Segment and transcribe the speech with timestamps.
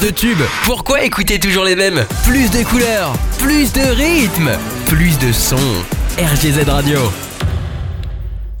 [0.00, 0.42] de tubes.
[0.64, 2.04] Pourquoi écouter toujours les mêmes?
[2.24, 4.50] Plus de couleurs, plus de rythme,
[4.86, 5.56] plus de sons.
[6.18, 6.98] RGZ Radio.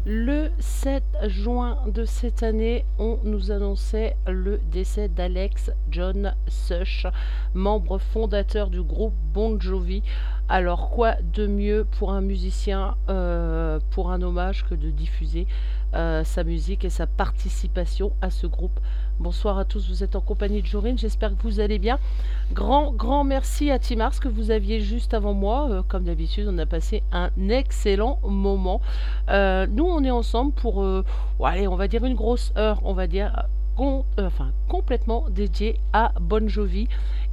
[0.04, 7.06] Le 7 juin de cette année, on nous annonçait le décès d'Alex John Sush,
[7.54, 10.02] membre fondateur du groupe Bon Jovi.
[10.48, 15.46] Alors quoi de mieux pour un musicien, euh, pour un hommage que de diffuser
[15.94, 18.80] euh, sa musique et sa participation à ce groupe
[19.20, 21.98] Bonsoir à tous, vous êtes en compagnie de Jorine, j'espère que vous allez bien.
[22.52, 25.68] Grand, grand merci à Timars que vous aviez juste avant moi.
[25.68, 28.80] Euh, comme d'habitude, on a passé un excellent moment.
[29.28, 31.04] Euh, nous, on est ensemble pour, euh,
[31.42, 36.48] allez, on va dire une grosse heure, on va dire, enfin, complètement dédiée à Bon
[36.48, 36.86] Jovi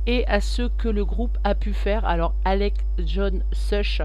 [0.08, 2.06] et à ce que le groupe a pu faire.
[2.06, 4.02] Alors Alec John Sush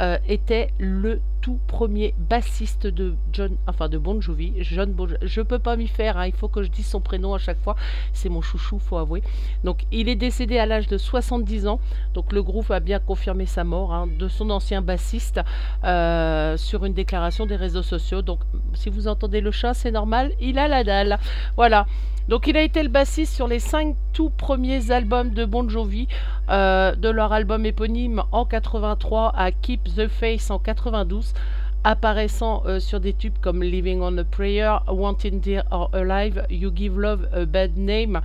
[0.00, 4.54] euh, était le tout premier bassiste de John, enfin de Bon Jovi.
[4.60, 7.34] John bon, je peux pas m'y faire, hein, il faut que je dise son prénom
[7.34, 7.76] à chaque fois.
[8.12, 9.22] C'est mon chouchou, faut avouer.
[9.64, 11.80] Donc il est décédé à l'âge de 70 ans.
[12.14, 15.40] Donc le groupe a bien confirmé sa mort hein, de son ancien bassiste
[15.84, 18.22] euh, sur une déclaration des réseaux sociaux.
[18.22, 18.40] Donc
[18.74, 21.18] si vous entendez le chat, c'est normal, il a la dalle.
[21.56, 21.86] Voilà.
[22.28, 26.06] Donc il a été le bassiste sur les cinq tout premiers albums de Bon Jovi,
[26.50, 31.34] euh, de leur album éponyme en 83 à Keep the Face en 92,
[31.82, 36.70] apparaissant euh, sur des tubes comme Living on a Prayer, Wanting Dear or Alive, You
[36.74, 38.20] Give Love a Bad Name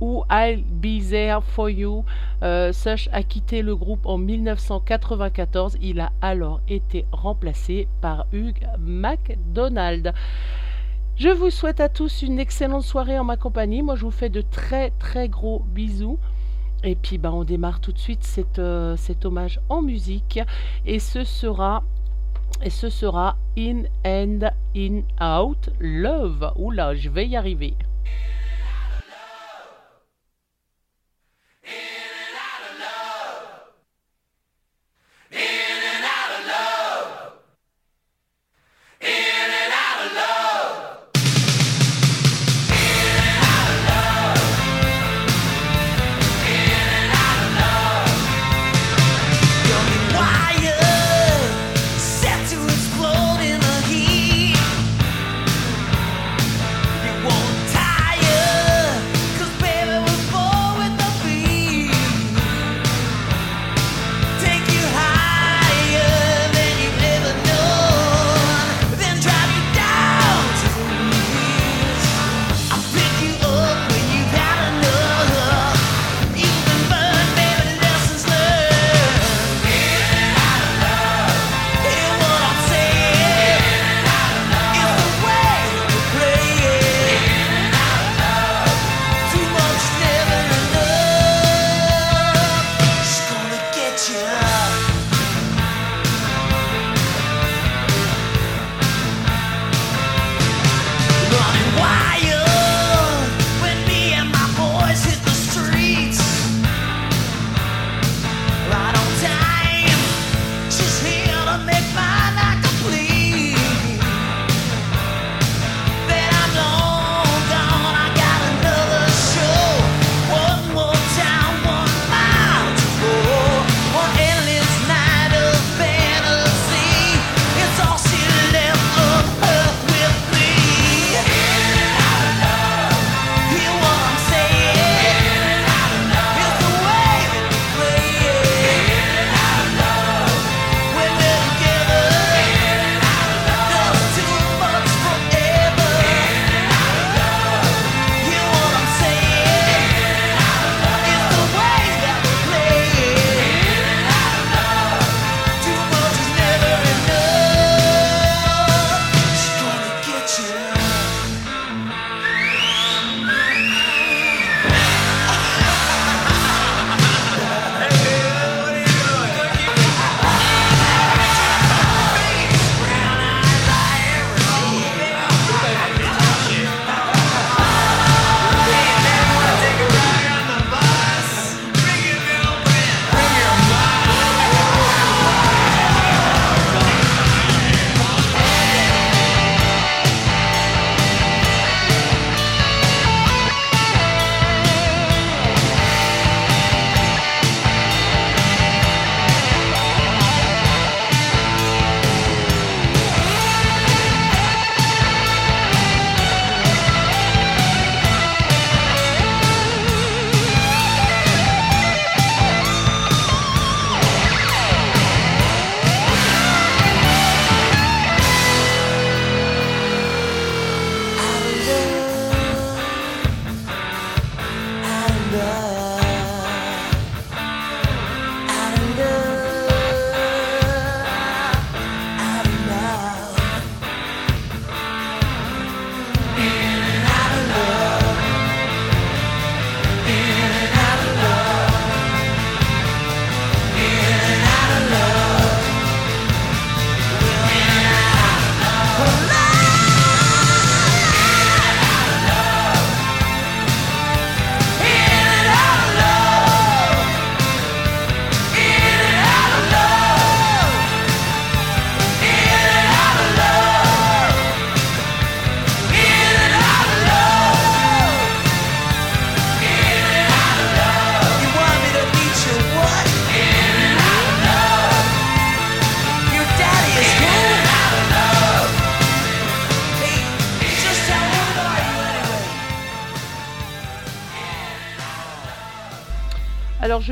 [0.00, 2.04] ou I'll Be There for You.
[2.42, 5.76] Euh, Sush a quitté le groupe en 1994.
[5.82, 10.14] Il a alors été remplacé par Hugh MacDonald.
[11.20, 13.82] Je vous souhaite à tous une excellente soirée en ma compagnie.
[13.82, 16.18] Moi, je vous fais de très très gros bisous.
[16.82, 18.24] Et puis, bah, on démarre tout de suite
[18.58, 20.40] euh, cet hommage en musique.
[20.86, 21.84] Et ce sera
[22.62, 26.54] et ce sera In and In Out Love.
[26.56, 27.74] Oula, je vais y arriver.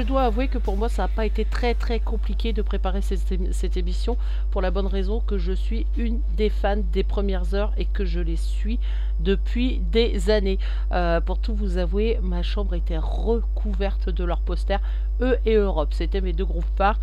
[0.09, 3.77] Dois avouer que pour moi ça n'a pas été très très compliqué de préparer cette,
[3.77, 4.17] émission
[4.51, 8.07] pour la bonne raison que je suis une des fans des premières heures et que
[8.07, 8.81] je les suis
[9.21, 10.59] depuis des années.
[10.93, 14.81] Euh, pour tout vous avouer, ma chambre était recouverte de leurs posters,
[15.21, 15.93] eux et Europe.
[15.93, 16.99] C'était mes deux groupes phares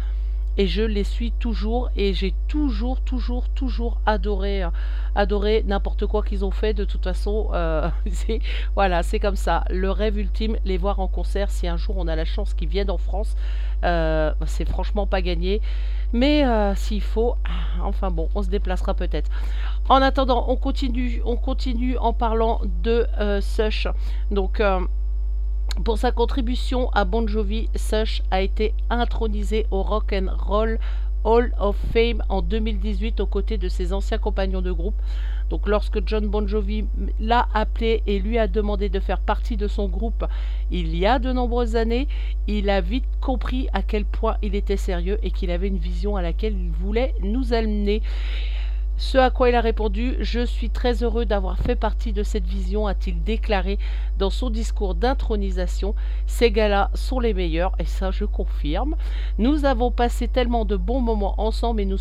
[0.57, 4.69] et je les suis toujours et j'ai toujours toujours toujours adoré euh,
[5.15, 6.73] adoré n'importe quoi qu'ils ont fait.
[6.73, 7.89] De toute façon euh,
[8.75, 9.63] voilà c'est comme ça.
[9.69, 12.69] Le rêve ultime les voir en concert si un jour on a la chance qu'ils
[12.69, 13.35] viennent en France
[13.83, 15.61] euh, c'est franchement pas gagné.
[16.13, 16.45] Mais
[16.75, 17.35] s'il faut
[17.81, 19.29] enfin bon on se déplacera peut-être.
[19.89, 23.05] En attendant on continue on continue en parlant de
[23.41, 23.87] Sush.
[24.31, 24.61] Donc
[25.83, 30.79] pour sa contribution à Bon Jovi, Sush a été intronisé au Rock and Roll
[31.25, 34.95] Hall of Fame en 2018 aux côtés de ses anciens compagnons de groupe.
[35.49, 36.85] Donc lorsque John Bon Jovi
[37.19, 40.25] l'a appelé et lui a demandé de faire partie de son groupe
[40.71, 42.07] il y a de nombreuses années,
[42.47, 46.15] il a vite compris à quel point il était sérieux et qu'il avait une vision
[46.15, 48.01] à laquelle il voulait nous amener.
[48.97, 52.45] Ce à quoi il a répondu Je suis très heureux d'avoir fait partie de cette
[52.45, 53.77] vision, a-t-il déclaré
[54.17, 55.95] dans son discours d'intronisation.
[56.27, 58.95] Ces gars-là sont les meilleurs, et ça je confirme.
[59.37, 61.97] Nous avons passé tellement de bons moments ensemble et nous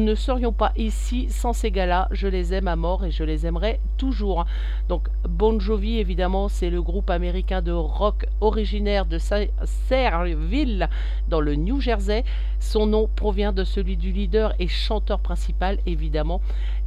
[0.00, 2.08] ne serions pas ici sans ces gars-là.
[2.10, 4.44] Je les aime à mort et je les aimerai toujours.
[4.90, 10.90] Donc Bon Jovi, évidemment, c'est le groupe américain de rock originaire de Sayreville,
[11.28, 12.24] dans le New Jersey.
[12.60, 16.40] Son nom provient de celui du leader et chanteur principal, évidemment,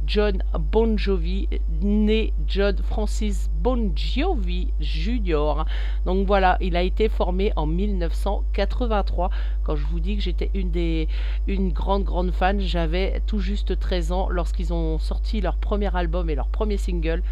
[0.06, 1.48] John Bon Jovi,
[1.82, 5.64] né John Francis Bon Jovi Jr.
[6.06, 9.30] Donc voilà, il a été formé en 1983.
[9.64, 11.08] Quand je vous dis que j'étais une des
[11.46, 16.30] une grande grande fan, j'avais tout juste 13 ans lorsqu'ils ont sorti leur premier album
[16.30, 17.22] et leur premier single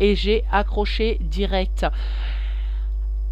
[0.00, 1.86] et j'ai accroché direct.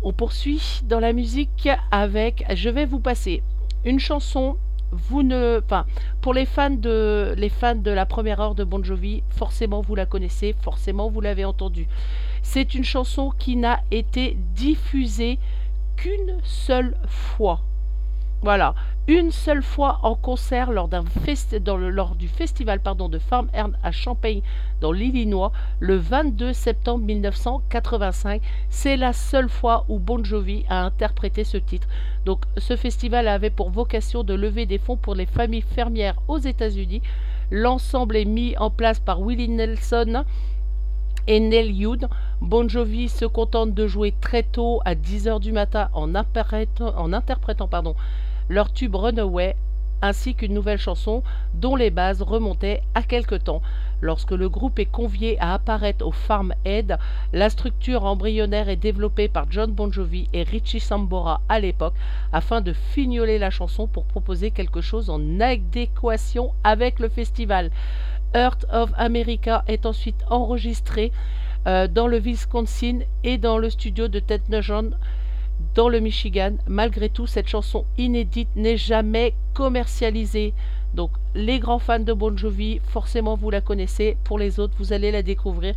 [0.03, 3.43] On poursuit dans la musique avec je vais vous passer
[3.85, 4.57] une chanson
[4.91, 5.87] vous ne, enfin,
[6.21, 9.95] pour les fans de les fans de la première heure de Bon Jovi, forcément vous
[9.95, 11.87] la connaissez, forcément vous l'avez entendue.
[12.43, 15.39] C'est une chanson qui n'a été diffusée
[15.97, 17.61] qu'une seule fois.
[18.41, 18.77] Voilà,
[19.09, 20.89] une seule fois en concert lors,
[21.77, 24.43] lors du festival pardon, de Farm Ern à Champaign
[24.81, 28.41] dans l'Illinois le 22 septembre 1985.
[28.71, 31.89] C'est la seule fois où Bon Jovi a interprété ce titre.
[32.27, 36.39] Donc ce festival avait pour vocation de lever des fonds pour les familles fermières aux
[36.39, 37.03] États-Unis.
[37.51, 40.23] L'ensemble est mis en place par Willie Nelson
[41.27, 42.07] et Neil Young.
[42.41, 47.13] Bon Jovi se contente de jouer très tôt à 10h du matin en, interprétant, en
[47.13, 47.95] interprétant pardon,
[48.49, 49.57] leur tube Runaway,
[50.03, 51.23] ainsi qu'une nouvelle chanson
[51.55, 53.63] dont les bases remontaient à quelque temps.
[54.01, 56.99] Lorsque le groupe est convié à apparaître au Farm Aid,
[57.33, 61.95] la structure embryonnaire est développée par John Bon Jovi et Richie Sambora à l'époque
[62.33, 67.71] afin de fignoler la chanson pour proposer quelque chose en adéquation avec le festival.
[68.35, 71.11] Earth of America est ensuite enregistré
[71.67, 74.95] euh, dans le Wisconsin et dans le studio de Ted Nugent
[75.79, 76.55] dans le Michigan.
[76.67, 80.53] Malgré tout, cette chanson inédite n'est jamais commercialisée.
[80.93, 84.17] Donc les grands fans de Bon Jovi, forcément vous la connaissez.
[84.25, 85.77] Pour les autres, vous allez la découvrir.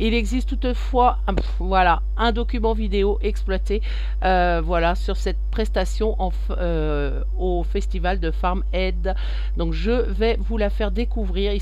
[0.00, 3.82] Il existe toutefois un, voilà, un document vidéo exploité
[4.24, 6.16] euh, voilà, sur cette prestation
[6.52, 9.14] euh, au festival de Farm Aid.
[9.58, 11.52] Donc je vais vous la faire découvrir.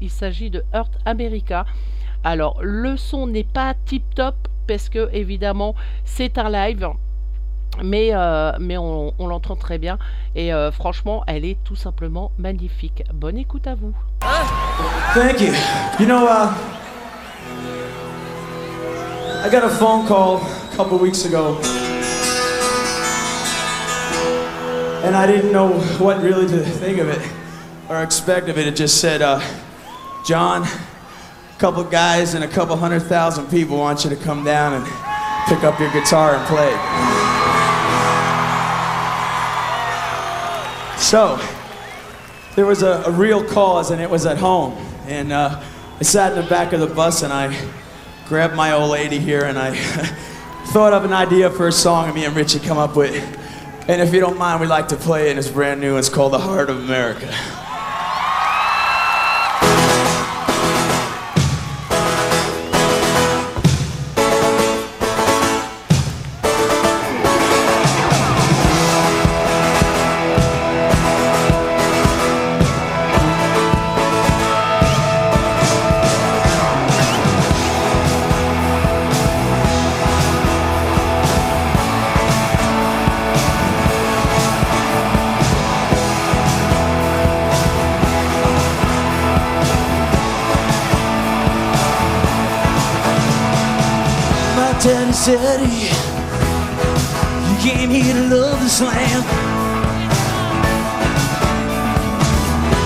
[0.00, 1.66] Il s'agit de Earth America.
[2.22, 4.36] Alors le son n'est pas tip top
[4.68, 6.88] parce que évidemment c'est un live
[7.82, 9.98] mais, euh, mais on, on l'entend très bien
[10.34, 13.04] et euh, franchement elle est tout simplement magnifique.
[13.14, 13.92] Bonne écoute à vous.
[15.14, 15.52] Thank you.
[15.98, 16.52] You know, uh,
[19.44, 21.58] I got a phone call a couple weeks ago,
[25.04, 27.20] and I didn't know what really to think of it
[27.88, 28.66] or expect of it.
[28.68, 29.40] It just said, uh,
[30.24, 34.74] John, a couple guys and a couple hundred thousand people want you to come down
[34.74, 34.84] and
[35.48, 37.21] pick up your guitar and play.
[41.02, 41.38] So,
[42.54, 44.72] there was a, a, real cause, and it was at home.
[45.08, 45.60] And uh,
[45.98, 47.54] I sat in the back of the bus and I
[48.28, 49.74] grabbed my old lady here and I
[50.72, 53.14] thought of an idea for a song me and Richie come up with.
[53.88, 55.36] And if you don't mind, we'd like to play it.
[55.36, 55.96] It's brand new.
[55.96, 57.34] It's called The Heart of America.
[95.22, 95.86] city.
[97.48, 99.24] You came here to love this land.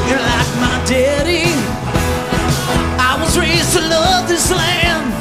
[0.06, 1.48] You're like my daddy.
[3.00, 5.14] I was raised to love this land.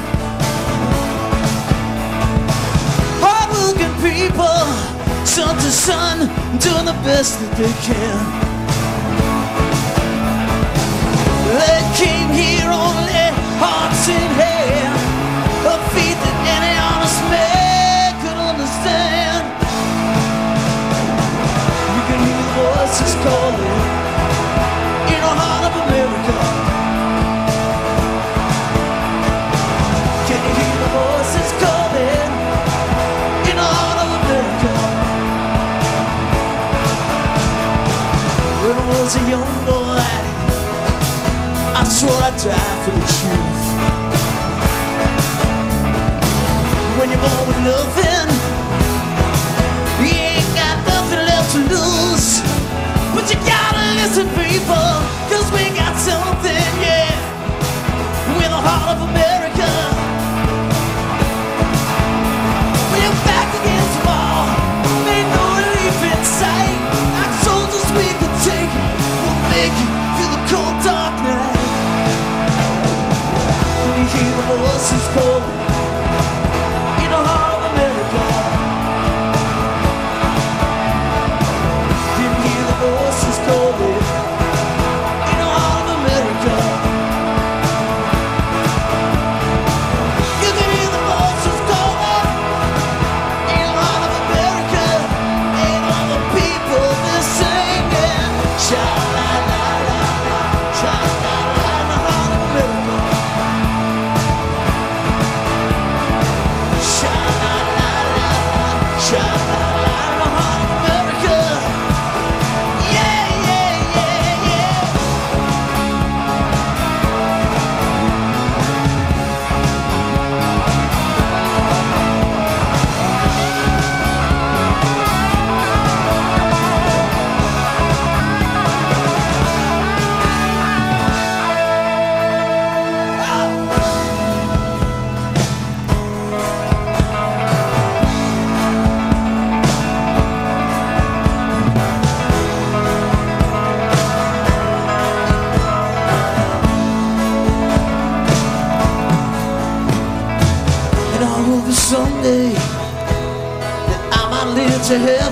[3.24, 4.60] Hardworking people,
[5.26, 6.18] sun to sun,
[6.60, 8.45] doing the best that they can.
[42.46, 42.75] side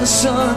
[0.03, 0.52] the sun.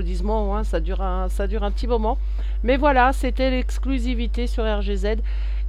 [0.00, 2.16] applaudissements, hein, ça, dure un, ça dure un petit moment.
[2.62, 5.16] Mais voilà, c'était l'exclusivité sur RGZ.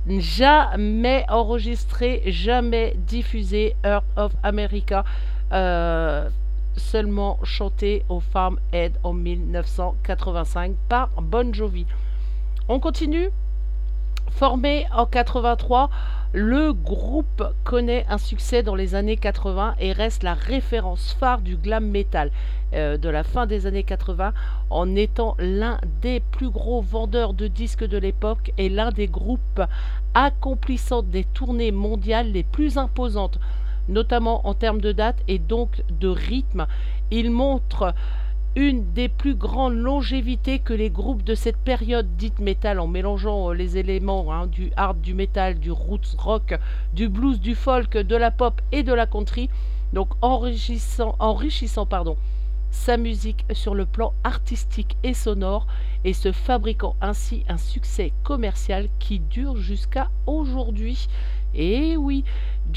[0.07, 5.03] Jamais enregistré, jamais diffusé, Earth of America.
[5.51, 6.29] Euh,
[6.77, 11.85] seulement chanté au Farm Aid en 1985 par Bon Jovi.
[12.69, 13.29] On continue?
[14.31, 15.89] Formé en 83
[16.33, 21.57] le groupe connaît un succès dans les années 80 et reste la référence phare du
[21.57, 22.31] glam metal
[22.73, 24.31] euh, de la fin des années 80
[24.69, 29.61] en étant l'un des plus gros vendeurs de disques de l'époque et l'un des groupes
[30.13, 33.39] accomplissant des tournées mondiales les plus imposantes,
[33.89, 36.65] notamment en termes de date et donc de rythme.
[37.11, 37.93] Il montre
[38.55, 43.49] une des plus grandes longévités que les groupes de cette période dite métal en mélangeant
[43.49, 46.59] euh, les éléments hein, du hard, du metal, du roots rock,
[46.93, 49.49] du blues, du folk, de la pop et de la country,
[49.93, 52.17] donc enrichissant, enrichissant pardon,
[52.71, 55.67] sa musique sur le plan artistique et sonore
[56.03, 61.07] et se fabriquant ainsi un succès commercial qui dure jusqu'à aujourd'hui.
[61.53, 62.23] Et oui,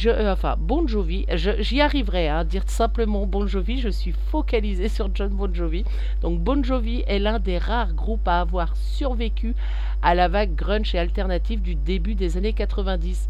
[0.07, 1.27] euh, enfin Bon Jovi,
[1.61, 5.85] j'y arriverai à dire simplement Bon Jovi, je suis focalisé sur John Bon Jovi.
[6.23, 9.55] Donc Bon Jovi est l'un des rares groupes à avoir survécu
[10.03, 13.29] à la vague grunge et alternative du début des années 90,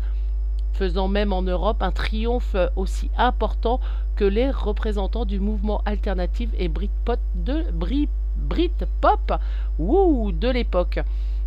[0.72, 3.80] faisant même en Europe un triomphe aussi important
[4.16, 9.32] que les représentants du mouvement alternatif et Britpop de, Britpop
[9.78, 11.00] de l'époque.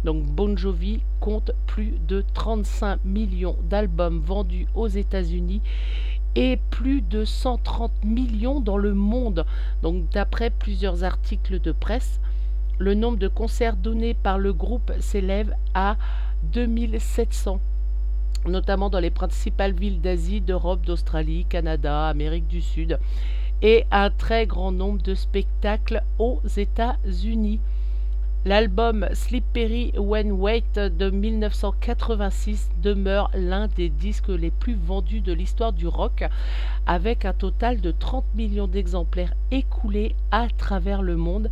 [0.08, 5.62] Donc Bon Jovi compte plus de 35 millions d'albums vendus aux États-Unis
[6.38, 9.46] et plus de 130 millions dans le monde.
[9.84, 12.22] Donc d'après plusieurs articles de presse,
[12.80, 15.98] le nombre de concerts donnés par le groupe s'élève à
[16.54, 17.60] 2700
[18.46, 22.98] notamment dans les principales villes d'Asie, d'Europe, d'Australie, Canada, Amérique du Sud,
[23.62, 27.60] et un très grand nombre de spectacles aux États-Unis.
[28.46, 35.74] L'album Slippery When Wait de 1986 demeure l'un des disques les plus vendus de l'histoire
[35.74, 36.24] du rock,
[36.86, 41.50] avec un total de 30 millions d'exemplaires écoulés à travers le monde.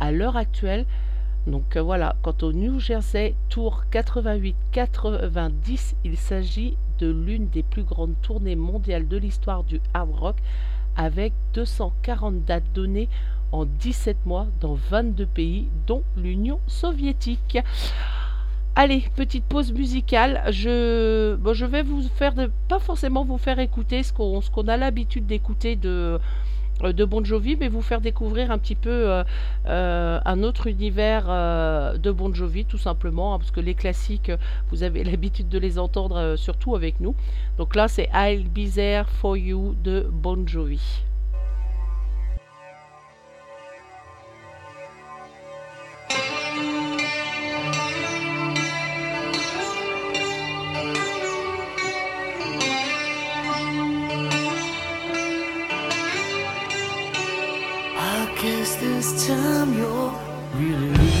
[0.00, 0.84] À l'heure actuelle,
[1.46, 7.84] donc euh, voilà, quant au New Jersey Tour 88-90, il s'agit de l'une des plus
[7.84, 10.36] grandes tournées mondiales de l'histoire du hard rock,
[10.96, 13.08] avec 240 dates données
[13.52, 17.58] en 17 mois dans 22 pays, dont l'Union soviétique.
[18.74, 20.42] Allez, petite pause musicale.
[20.50, 22.34] Je, je vais vous faire,
[22.68, 26.18] pas forcément vous faire écouter ce qu'on a l'habitude d'écouter de,
[26.82, 29.24] euh, de Bon Jovi, mais vous faire découvrir un petit peu euh,
[29.66, 31.26] euh, un autre univers
[31.98, 34.32] de Bon Jovi, tout simplement, hein, parce que les classiques,
[34.70, 37.14] vous avez l'habitude de les entendre surtout avec nous.
[37.58, 41.02] Donc là, c'est I'll Be There For You de Bon Jovi.
[59.18, 60.14] Time you're
[60.54, 61.11] really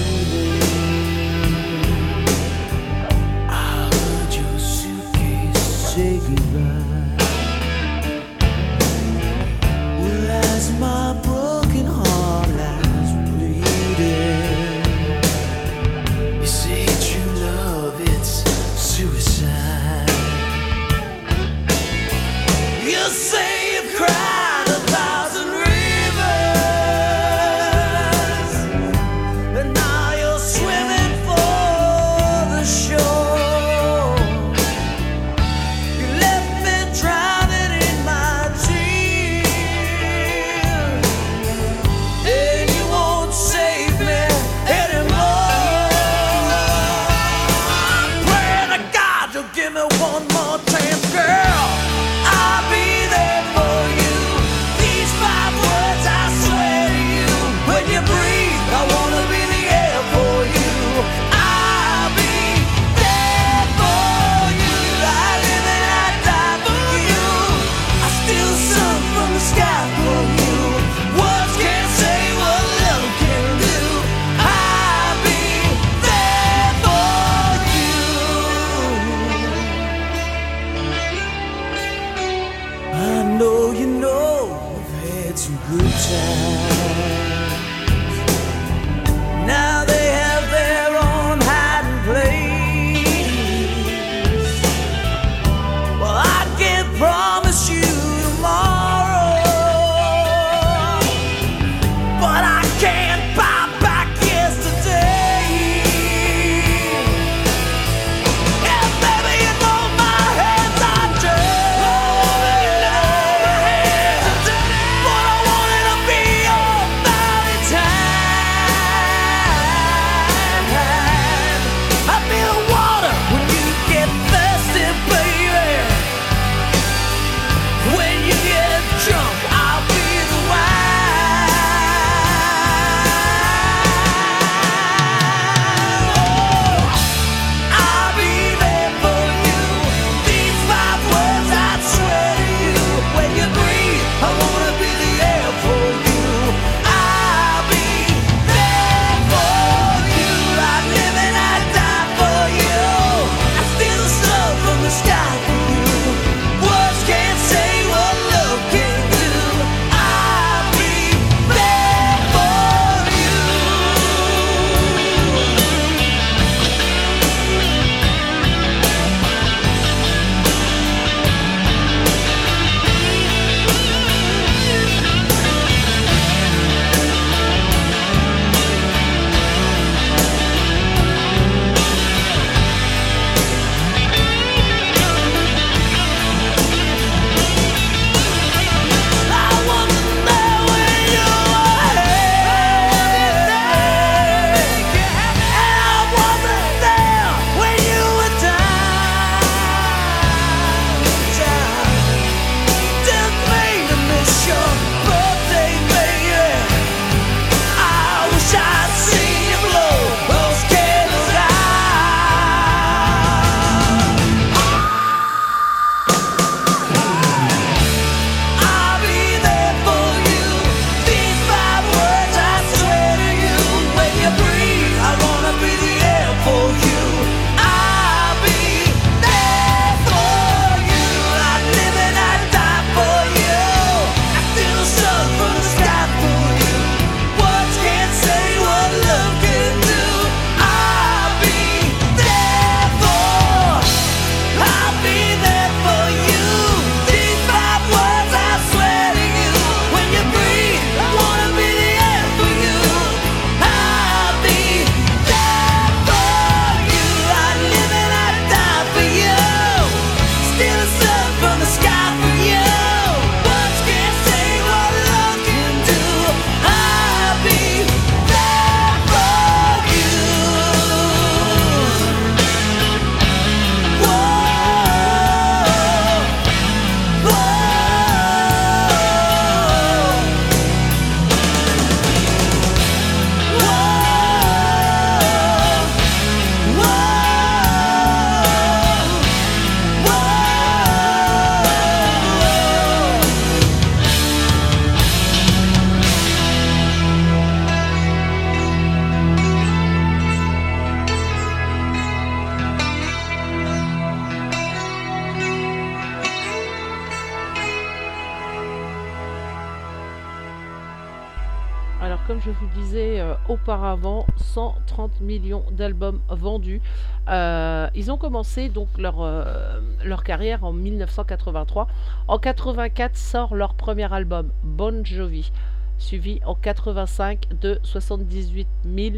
[314.92, 316.80] 130 millions d'albums vendus.
[317.28, 321.88] Euh, ils ont commencé donc leur, euh, leur carrière en 1983.
[322.28, 325.50] En 84 sort leur premier album, Bon Jovi,
[325.98, 329.14] suivi en 85 de 78 000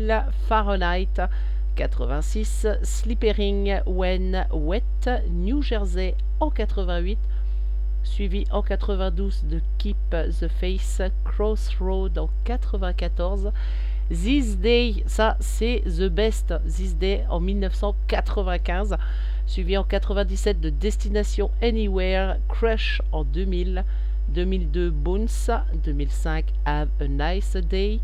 [0.48, 1.20] Fahrenheit.
[1.76, 7.18] 86, Slippering When Wet, New Jersey en 88,
[8.04, 13.50] suivi en 92 de Keep the Face, Crossroad en 94,
[14.10, 18.96] This Day, ça c'est The Best, This Day en 1995,
[19.46, 23.82] suivi en 97 de Destination Anywhere, Crush en 2000,
[24.28, 25.50] 2002 Bones,
[25.84, 28.00] 2005 Have a Nice Day,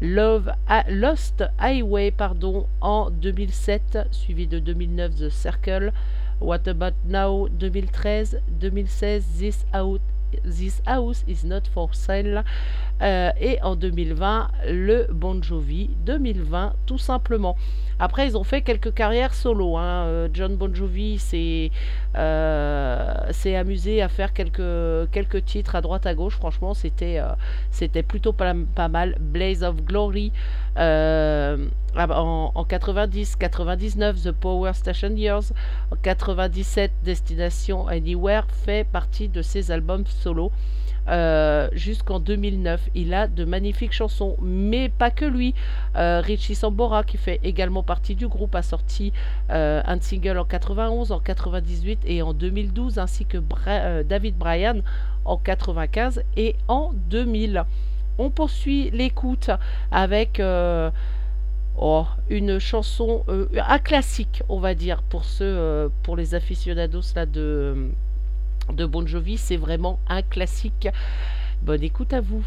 [0.00, 0.50] Love
[0.88, 5.92] Lost Highway pardon, en 2007, suivi de 2009 The Circle,
[6.40, 10.00] What About Now 2013, 2016 This Out
[10.44, 12.44] This House is Not For Sale
[13.02, 17.56] euh, et en 2020 le Bon Jovi 2020 tout simplement.
[17.98, 19.76] Après ils ont fait quelques carrières solo.
[19.76, 20.04] Hein.
[20.06, 21.70] Euh, John Bon Jovi s'est
[22.16, 26.34] euh, amusé à faire quelques, quelques titres à droite à gauche.
[26.34, 27.20] Franchement c'était
[27.70, 29.16] c'était plutôt pas, pas, mal.
[29.20, 30.32] Blaze of Glory
[30.76, 35.52] en, en 90, 99 The Power Station Years,
[35.90, 40.50] en 97 Destination Anywhere fait partie de ses albums solo.
[41.08, 42.88] Euh, jusqu'en 2009.
[42.94, 45.54] Il a de magnifiques chansons, mais pas que lui.
[45.96, 49.12] Euh, Richie Sambora, qui fait également partie du groupe, a sorti
[49.50, 53.38] euh, un single en 91, en 98 et en 2012, ainsi que
[54.02, 54.82] David Bryan
[55.26, 57.64] en 95 et en 2000.
[58.16, 59.50] On poursuit l'écoute
[59.90, 60.40] avec
[61.76, 67.90] oh, une chanson, un classique, on va dire, pour ceux, pour les aficionados de
[68.72, 70.88] de Bon Jovi, c'est vraiment un classique.
[71.62, 72.44] Bonne écoute à vous.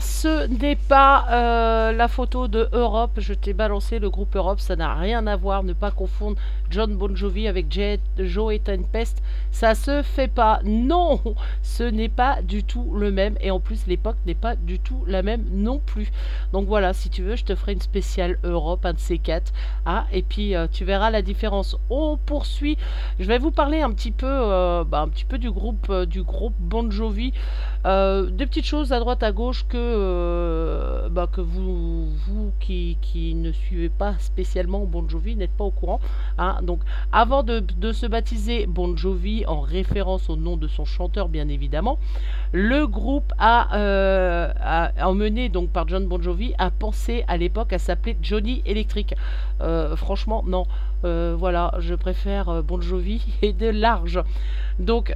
[0.00, 3.12] Ce n'est pas euh, la photo de Europe.
[3.16, 5.62] Je t'ai balancé le groupe Europe, ça n'a rien à voir.
[5.62, 6.36] Ne pas confondre
[6.70, 9.22] John Bon Jovi avec Jet, Joe et Tempest.
[9.50, 10.60] Ça se fait pas.
[10.64, 11.20] Non,
[11.62, 13.36] ce n'est pas du tout le même.
[13.40, 16.10] Et en plus, l'époque n'est pas du tout la même non plus.
[16.52, 19.52] Donc voilà, si tu veux, je te ferai une spéciale Europe, un de ces quatre.
[19.86, 21.76] Ah, et puis euh, tu verras la différence.
[21.88, 22.76] On poursuit.
[23.18, 26.22] Je vais vous parler un petit peu, euh, bah, un petit peu du groupe, du
[26.22, 27.32] groupe Bon Jovi.
[27.84, 33.34] Des petites choses à droite à gauche que, euh, bah, que vous, vous qui, qui,
[33.34, 36.00] ne suivez pas spécialement Bon Jovi n'êtes pas au courant.
[36.36, 36.58] Hein.
[36.62, 41.28] Donc avant de, de, se baptiser Bon Jovi en référence au nom de son chanteur
[41.28, 41.98] bien évidemment,
[42.52, 47.72] le groupe a, euh, a emmené donc par John Bon Jovi a pensé à l'époque
[47.72, 49.14] à s'appeler Johnny Electric.
[49.62, 50.66] Euh, franchement non.
[51.02, 54.22] voilà, je préfère Bon Jovi et de large.
[54.78, 55.14] Donc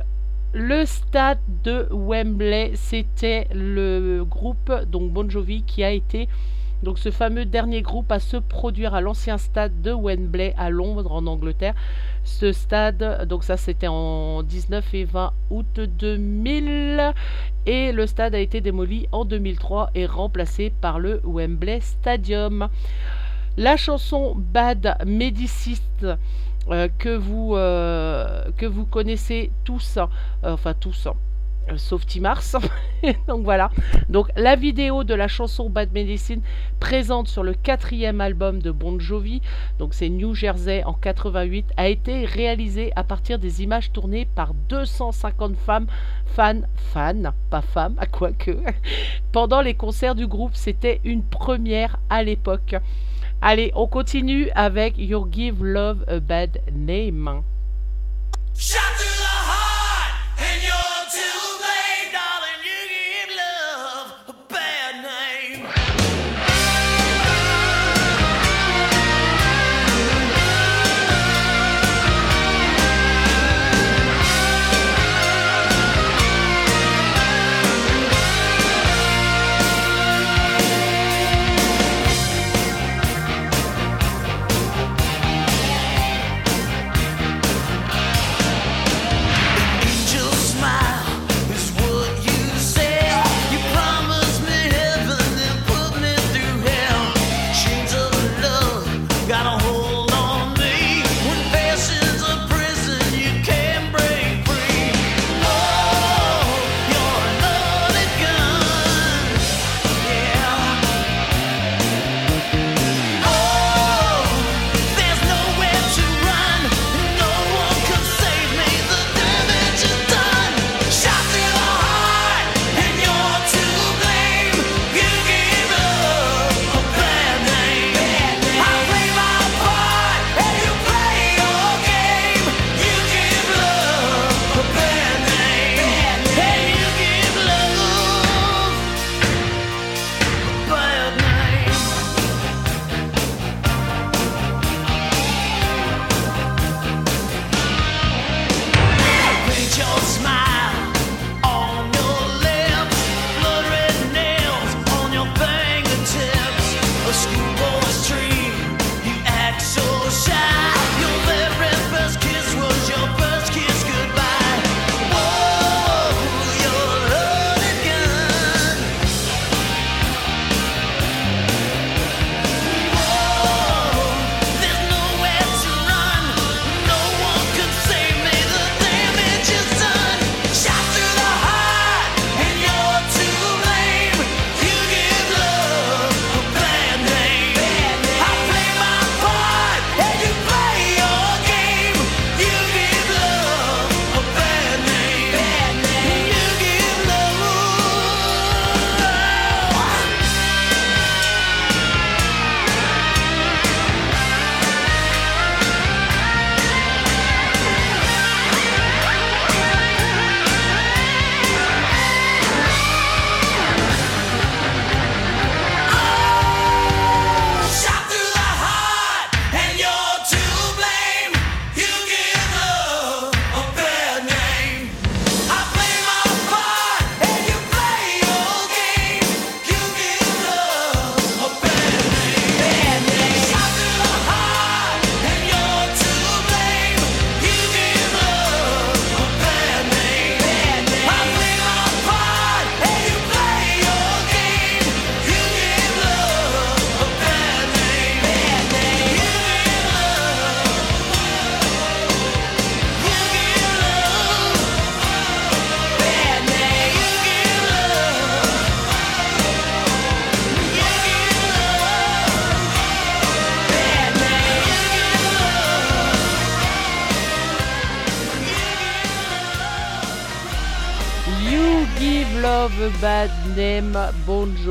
[0.54, 6.28] le stade de Wembley, c'était le groupe, donc Bon Jovi, qui a été
[6.84, 11.12] donc ce fameux dernier groupe à se produire à l'ancien stade de Wembley à Londres
[11.12, 11.74] en Angleterre.
[12.22, 17.14] Ce stade, donc ça c'était en 19 et 20 août 2000
[17.66, 22.68] et le stade a été démoli en 2003 et remplacé par le Wembley Stadium.
[23.56, 26.06] La chanson Bad Medicist
[26.98, 30.06] que, vous, euh, que vous connaissez tous, euh,
[30.42, 31.08] enfin tous,
[31.76, 32.42] sauf Timars.
[33.28, 33.70] Donc voilà.
[34.08, 36.40] Donc la vidéo de la chanson Bad Medicine
[36.80, 39.40] présente sur le quatrième album de Bon Jovi,
[39.78, 44.54] donc c'est New Jersey en 88, a été réalisée à partir des images tournées par
[44.68, 45.86] 250 femmes,
[46.26, 48.50] fans, fans, pas femmes, à quoi que,
[49.32, 50.54] pendant les concerts du groupe.
[50.54, 52.76] C'était une première à l'époque.
[53.46, 57.42] Allez, on continue avec You Give Love a Bad Name.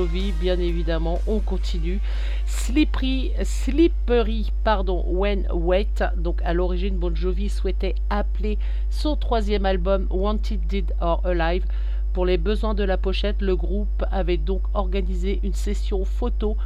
[0.06, 1.20] Bien évidemment.
[1.28, 2.00] On continue.
[2.46, 6.04] Slippery, Slippery, pardon, When Wait.
[6.18, 8.58] Donc à l'origine, Bon Jovi souhaitait appeler
[8.90, 11.66] son troisième album Wanted Dead or Alive.
[12.14, 16.58] Pour les besoins de la pochette, le groupe avait donc organisé une session photo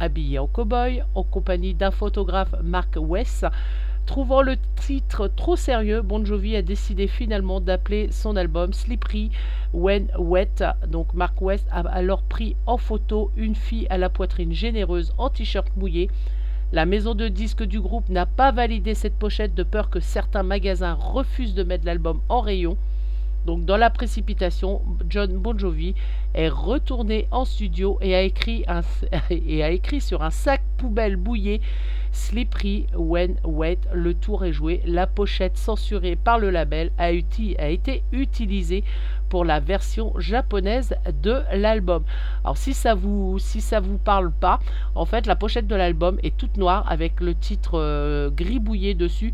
[0.00, 3.46] habillé en cow-boy, en compagnie d'un photographe Mark West.
[4.08, 4.56] Trouvant le
[4.86, 9.30] titre trop sérieux, Bon Jovi a décidé finalement d'appeler son album Slippery
[9.74, 10.64] When Wet.
[10.88, 15.28] Donc Mark West a alors pris en photo une fille à la poitrine généreuse en
[15.28, 16.08] t-shirt mouillé.
[16.72, 20.42] La maison de disques du groupe n'a pas validé cette pochette de peur que certains
[20.42, 22.78] magasins refusent de mettre l'album en rayon.
[23.44, 24.80] Donc dans la précipitation,
[25.10, 25.94] John Bon Jovi
[26.32, 31.60] est retourné en studio et a écrit, a écrit sur un sac poubelle bouillé
[32.12, 34.82] Slippery When Wet, le tour est joué.
[34.86, 38.84] La pochette censurée par le label a, été utilisée
[39.28, 42.02] pour la version japonaise de l'album.
[42.44, 44.58] Alors si ça vous si ça vous parle pas,
[44.94, 49.32] en fait la pochette de l'album est toute noire avec le titre euh, gribouillé dessus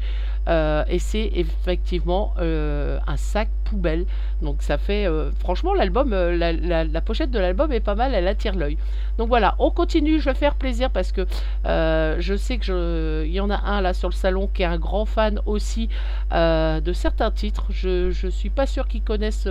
[0.49, 4.07] euh, et c'est effectivement euh, un sac poubelle.
[4.43, 5.07] Donc ça fait
[5.39, 8.77] franchement l'album la, pochette de l'album est pas mal, elle attire l'œil.
[9.17, 11.27] Donc voilà, on continue, je vais faire plaisir parce que
[11.65, 14.79] je sais que il y en a un là sur le salon qui est un
[14.79, 15.89] grand fan aussi
[16.31, 17.67] de certains titres.
[17.71, 19.49] Je je suis pas sûr qu'ils connaissent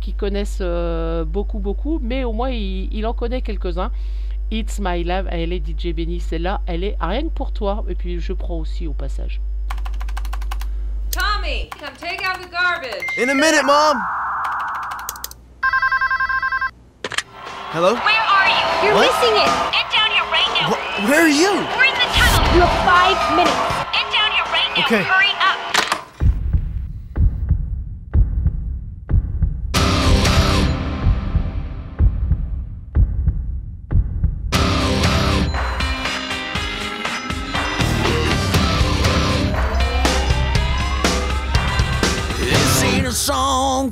[0.00, 3.90] qui connaissent euh, beaucoup, beaucoup, mais au moins il, en connaît quelques-uns.
[4.50, 7.94] It's My Love, elle est DJ Benny, celle-là, elle est rien que pour toi, et
[7.94, 9.40] puis je prends aussi au passage.
[11.14, 13.06] Tommy, come take out the garbage.
[13.18, 14.02] In a minute, Mom.
[17.70, 17.94] Hello?
[17.94, 18.66] Where are you?
[18.82, 19.46] You're missing it.
[19.70, 20.74] Get down here right now.
[21.06, 21.54] where are you?
[21.78, 22.42] We're in the tunnel.
[22.58, 23.62] You have five minutes.
[23.94, 24.82] Get down here right now.
[24.90, 25.06] Okay.
[25.06, 25.54] Hurry up.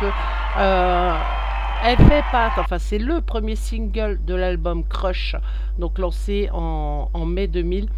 [0.00, 0.10] peu.
[0.58, 1.14] Euh,
[1.84, 5.36] elle fait partie, enfin c'est le premier single de l'album Crush,
[5.78, 7.88] donc lancé en, mai 2000.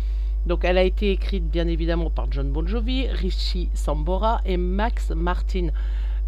[0.47, 5.11] Donc elle a été écrite bien évidemment par John Bon Jovi, Richie Sambora et Max
[5.11, 5.69] Martin.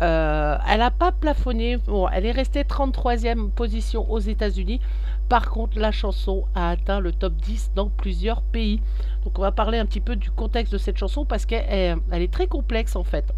[0.01, 4.81] Euh, elle n'a pas plafonné, bon, elle est restée 33e position aux États-Unis.
[5.29, 8.81] Par contre, la chanson a atteint le top 10 dans plusieurs pays.
[9.25, 11.97] Donc on va parler un petit peu du contexte de cette chanson parce qu'elle est-
[12.11, 13.33] elle est très complexe en fait.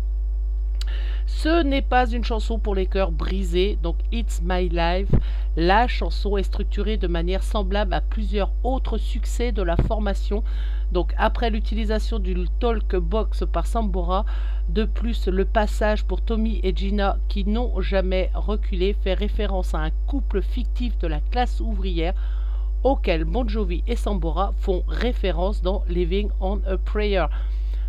[1.26, 5.08] Ce n'est pas une chanson pour les cœurs brisés, donc It's My Life.
[5.56, 10.42] La chanson est structurée de manière semblable à plusieurs autres succès de la formation.
[10.92, 14.24] Donc après l'utilisation du talk box par Sambora,
[14.68, 19.78] de plus le passage pour Tommy et Gina qui n'ont jamais reculé fait référence à
[19.78, 22.14] un couple fictif de la classe ouvrière
[22.82, 27.26] auquel Bon Jovi et Sambora font référence dans Living on a Prayer.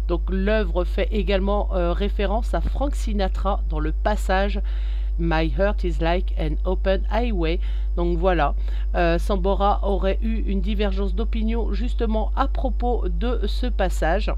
[0.07, 4.61] Donc l'œuvre fait également euh, référence à Frank Sinatra dans le passage
[5.17, 7.59] My Heart is like an open highway.
[7.95, 8.53] Donc voilà,
[8.95, 14.31] Euh, Sambora aurait eu une divergence d'opinion justement à propos de ce passage.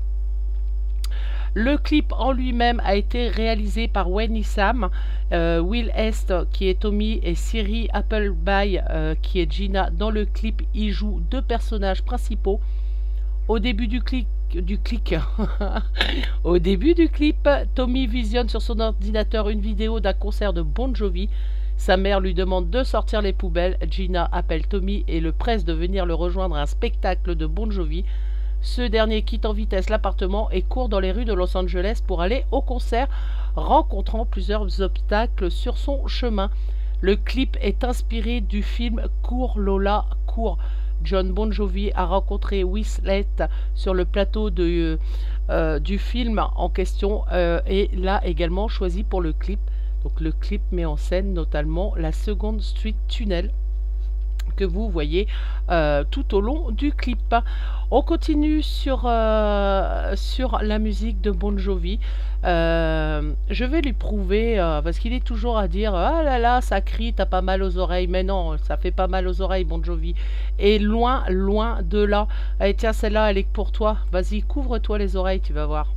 [1.53, 4.89] Le clip en lui-même a été réalisé par Wayne Sam,
[5.32, 8.80] euh, Will Est qui est Tommy et Siri Appleby
[9.24, 9.89] qui est Gina.
[9.89, 12.59] Dans le clip, il joue deux personnages principaux.
[13.47, 14.28] Au début du clip,
[14.62, 15.16] du clic.
[16.43, 20.93] Au début du clip, Tommy visionne sur son ordinateur une vidéo d'un concert de Bon
[20.93, 21.30] Jovi.
[21.78, 23.78] Sa mère lui demande de sortir les poubelles.
[23.89, 27.70] Gina appelle Tommy et le presse de venir le rejoindre à un spectacle de Bon
[27.70, 28.03] Jovi.
[28.62, 32.22] Ce dernier quitte en vitesse l'appartement et court dans les rues de Los Angeles pour
[32.22, 33.08] aller au concert,
[33.55, 36.49] rencontrant plusieurs obstacles sur son chemin.
[36.99, 40.58] Le clip est inspiré du film Cours Lola Cours.
[41.03, 43.27] John Bon Jovi a rencontré Whistlet
[43.75, 49.33] sur le plateau euh, du film en question euh, et l'a également choisi pour le
[49.33, 49.59] clip.
[50.03, 53.51] Donc le clip met en scène notamment la Second Street Tunnel
[54.55, 55.27] que vous voyez
[55.69, 57.35] euh, tout au long du clip.
[57.89, 60.15] On continue sur, euh,
[60.61, 61.99] la musique de Bon Jovi.
[62.43, 66.81] Euh, je vais lui prouver, parce qu'il est toujours à dire Ah là là, ça
[66.81, 68.07] crie, t'as pas mal aux oreilles.
[68.07, 70.15] Mais non, ça fait pas mal aux oreilles, Bon Jovi.
[70.59, 72.27] Et loin, loin de là.
[72.59, 73.97] Allez, tiens, celle-là, elle est pour toi.
[74.11, 75.96] Vas-y, couvre-toi les oreilles, tu vas voir.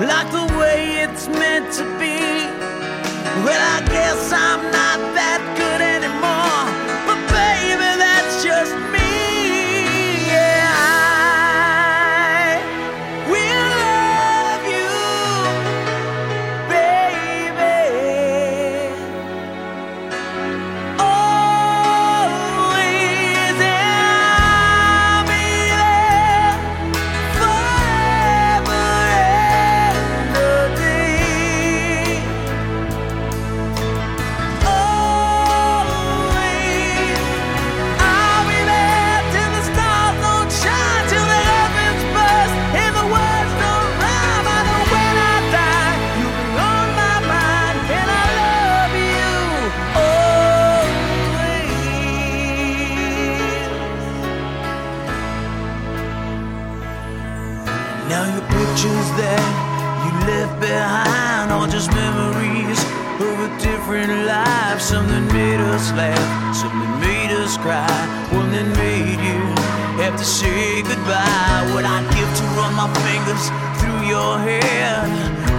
[0.00, 2.18] like the way it's meant to be.
[3.46, 6.66] Well, I guess I'm not that good anymore.
[7.06, 8.74] But baby, that's just
[60.74, 62.80] behind are just memories
[63.26, 64.80] of a different life.
[64.80, 67.98] Something made us laugh, something made us cry,
[68.38, 69.40] one that made you
[70.02, 71.62] have to say goodbye.
[71.72, 73.44] What I'd give to run my fingers
[73.78, 74.94] through your hair,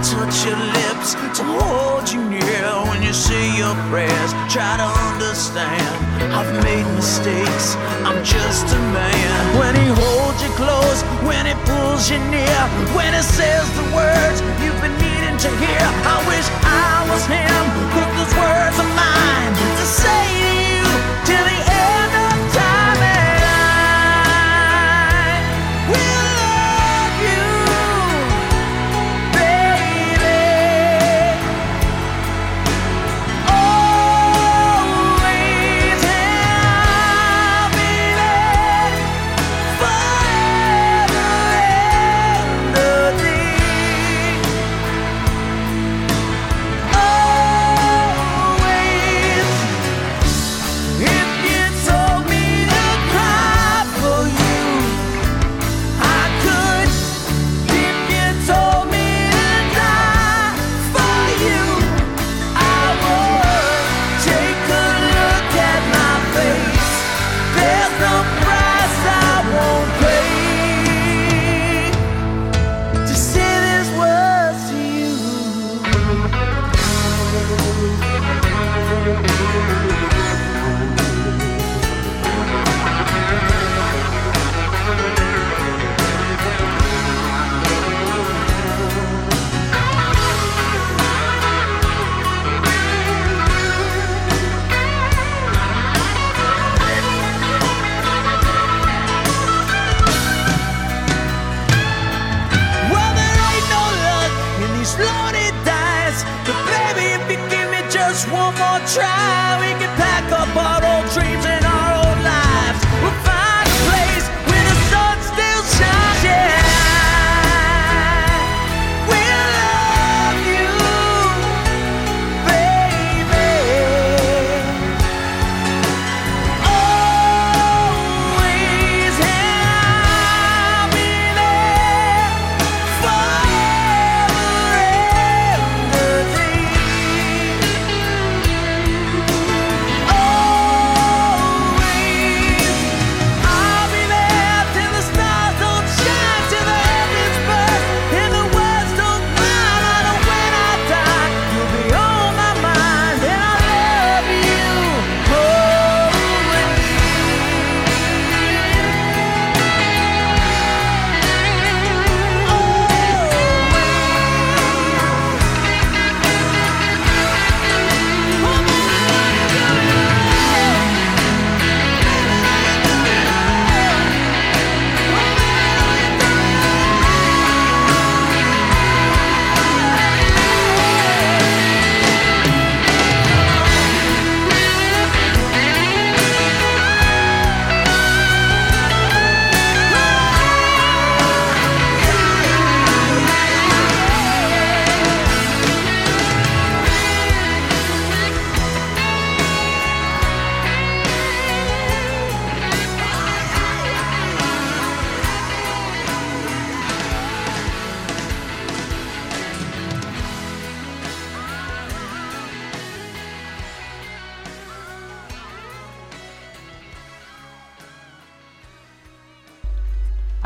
[0.06, 4.30] touch your lips, to hold you near when you say your prayers.
[4.46, 5.94] Try to understand,
[6.30, 7.74] I've made mistakes,
[8.06, 9.58] I'm just a man.
[9.58, 12.60] When he holds you close, when he pulls you near,
[12.94, 15.84] when he says the words you've been needing to hear.
[16.06, 20.35] I wish I was him, put those words of mine to say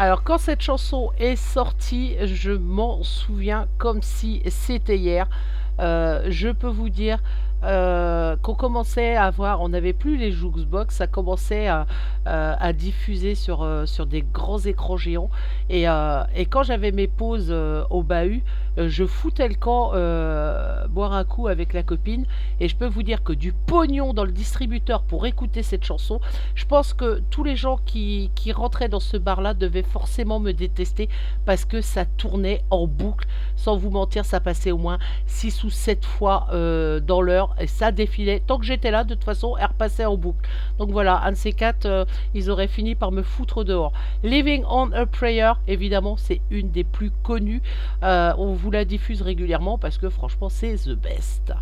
[0.01, 5.29] Alors quand cette chanson est sortie, je m'en souviens comme si c'était hier.
[5.79, 7.19] Euh, je peux vous dire
[7.63, 11.87] euh, qu'on commençait à voir, on n'avait plus les Jukebox, ça commençait à,
[12.27, 15.31] euh, diffuser sur, euh, sur des grands écrans géants.
[15.69, 15.85] Et,
[16.51, 17.53] quand j'avais mes pauses
[17.91, 18.43] au bahut,
[18.77, 19.91] je foutais le camp
[20.89, 22.27] boire un coup avec la copine.
[22.61, 26.21] Et je peux vous dire que du pognon dans le distributeur pour écouter cette chanson,
[26.55, 30.53] je pense que tous les gens qui, qui rentraient dans ce bar-là devaient forcément me
[30.53, 31.09] détester
[31.45, 33.27] parce que ça tournait en boucle.
[33.57, 37.93] Sans vous mentir, ça passait au moins 6 ou 7 fois dans l'heure et ça
[37.93, 38.41] défilait.
[38.47, 40.49] Tant que j'étais là, de toute façon, elle repassait en boucle.
[40.79, 43.93] Donc voilà, un de ces quatre, euh, ils auraient fini par me foutre dehors.
[44.23, 47.63] Living on a Prayer, évidemment, c'est une des plus connues.
[48.03, 51.53] Euh, on vous la diffuse régulièrement parce que franchement, c'est the best.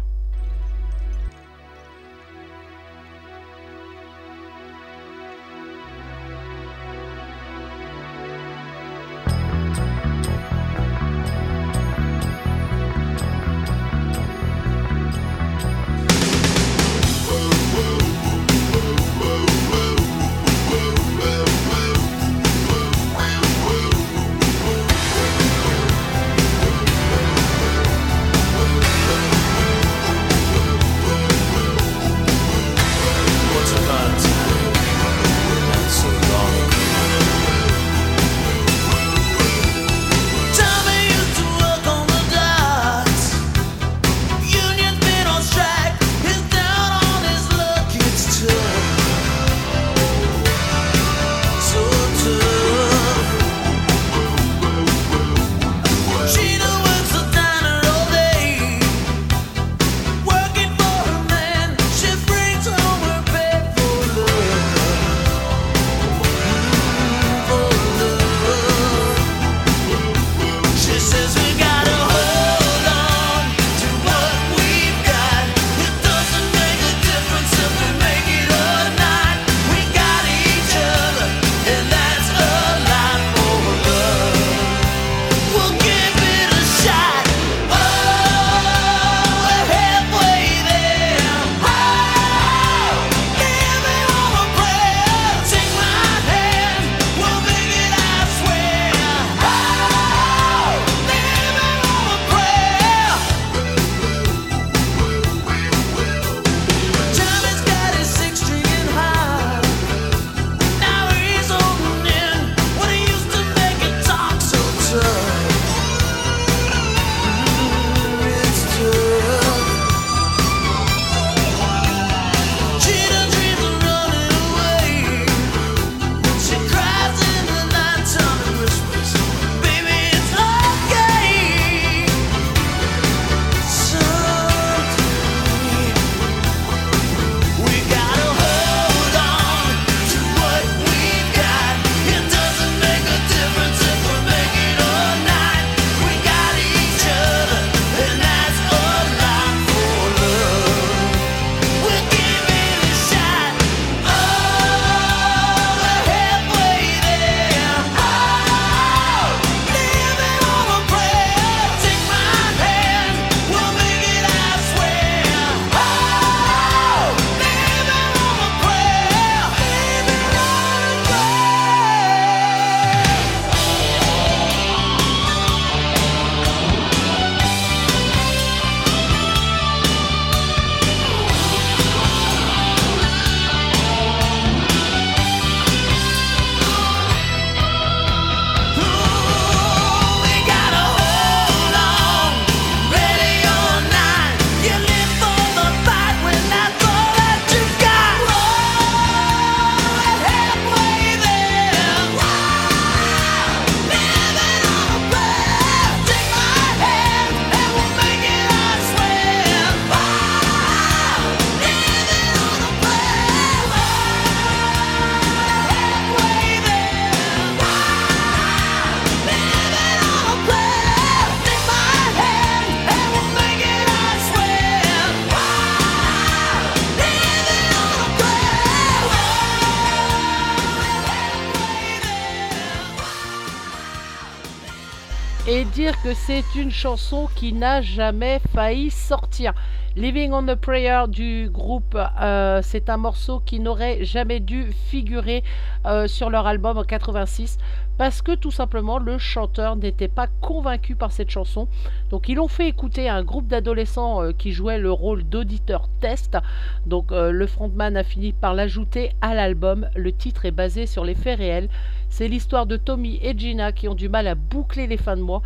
[236.15, 239.53] C'est une chanson qui n'a jamais failli sortir.
[239.97, 245.43] Living on a Prayer du groupe, euh, c'est un morceau qui n'aurait jamais dû figurer
[245.87, 247.59] euh, sur leur album en 86
[247.97, 251.67] parce que tout simplement le chanteur n'était pas convaincu par cette chanson.
[252.11, 255.89] Donc ils l'ont fait écouter à un groupe d'adolescents euh, qui jouait le rôle d'auditeur
[256.01, 256.39] test.
[256.87, 259.89] Donc le frontman a fini par l'ajouter à l'album.
[259.97, 261.69] Le titre est basé sur les faits réels.
[262.09, 265.23] C'est l'histoire de Tommy et Gina qui ont du mal à boucler les fins de
[265.23, 265.43] mois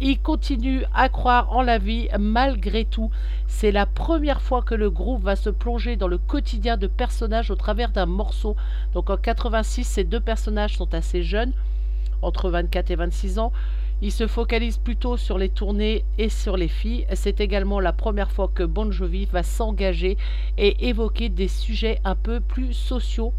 [0.00, 3.10] il continue à croire en la vie malgré tout.
[3.46, 7.50] C'est la première fois que le groupe va se plonger dans le quotidien de personnages
[7.50, 8.56] au travers d'un morceau.
[8.92, 11.52] Donc en 86, ces deux personnages sont assez jeunes,
[12.20, 13.52] entre 24 et 26 ans.
[14.02, 17.06] Ils se focalisent plutôt sur les tournées et sur les filles.
[17.14, 20.18] C'est également la première fois que Bon Jovi va s'engager
[20.58, 23.32] et évoquer des sujets un peu plus sociaux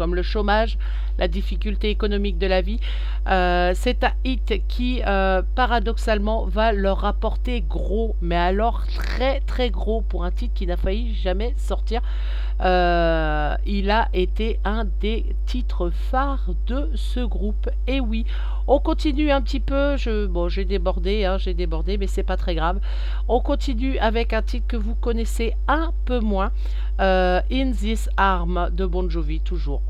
[0.00, 0.78] comme le chômage,
[1.18, 2.80] la difficulté économique de la vie.
[3.28, 9.68] Euh, c'est un hit qui, euh, paradoxalement, va leur rapporter gros, mais alors très très
[9.68, 12.00] gros pour un titre qui n'a failli jamais sortir.
[12.60, 17.70] Euh, il a été un des titres phares de ce groupe.
[17.86, 18.26] Et oui,
[18.66, 19.96] on continue un petit peu.
[19.96, 22.80] Je, bon, j'ai débordé, hein, j'ai débordé, mais c'est pas très grave.
[23.28, 26.52] On continue avec un titre que vous connaissez un peu moins.
[26.98, 29.80] In This Arm de Bon Jovi, toujours.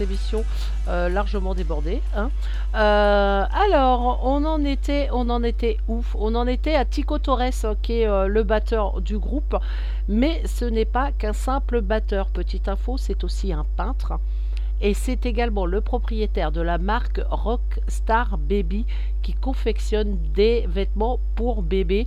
[0.00, 0.44] Émission
[0.88, 2.00] euh, largement débordée.
[2.16, 2.30] hein.
[2.74, 6.14] Euh, alors, on en était, on en était ouf.
[6.18, 9.56] On en était à Tico Torres, qui est euh, le batteur du groupe,
[10.08, 12.28] mais ce n'est pas qu'un simple batteur.
[12.28, 14.14] Petite info, c'est aussi un peintre.
[14.80, 18.86] Et c'est également le propriétaire de la marque Rockstar Baby
[19.22, 22.06] qui confectionne des vêtements pour bébés.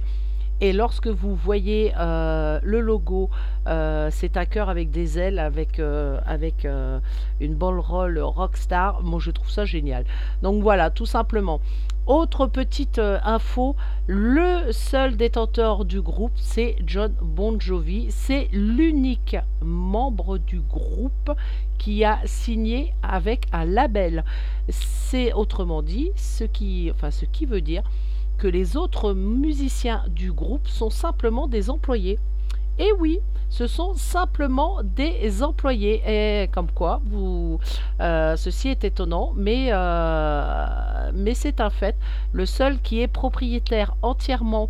[0.64, 3.32] Et lorsque vous voyez euh, le logo,
[3.66, 6.68] euh, c'est un cœur avec des ailes, avec, euh, avec
[7.40, 9.02] une roll Rockstar.
[9.02, 10.06] Moi, je trouve ça génial.
[10.44, 11.62] Donc voilà, tout simplement.
[12.06, 13.76] Autre petite info,
[14.06, 18.08] le seul détenteur du groupe, c'est John Bon Jovi.
[18.10, 21.32] C'est l'unique membre du groupe
[21.80, 24.24] qui a signé avec un label.
[24.70, 27.84] C'est autrement dit, ce qui, enfin, ce qui veut dire
[28.48, 32.20] les autres musiciens du groupe sont simplement des employés.
[32.80, 33.20] Et oui,
[33.50, 36.02] ce sont simplement des employés.
[36.08, 37.60] Et comme quoi, vous,
[38.00, 41.96] euh, ceci est étonnant, mais, euh, mais c'est un fait.
[42.32, 44.70] Le seul qui est propriétaire entièrement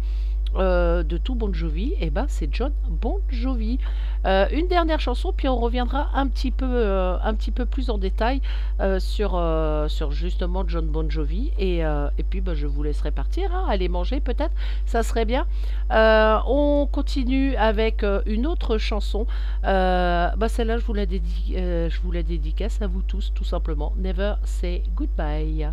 [0.55, 3.79] euh, de tout Bon Jovi, eh ben, c'est John Bon Jovi.
[4.25, 7.89] Euh, une dernière chanson, puis on reviendra un petit peu, euh, un petit peu plus
[7.89, 8.41] en détail
[8.99, 9.41] sur,
[9.87, 11.51] sur justement John Bon Jovi.
[11.57, 14.53] Et, et puis ben, je vous laisserai partir, hein, aller manger peut-être,
[14.85, 15.45] ça serait bien.
[15.89, 19.25] On continue avec une autre chanson.
[19.63, 23.93] Bah, Celle-là, je vous la dédicace à vous tous, tout simplement.
[23.97, 25.71] Never say goodbye.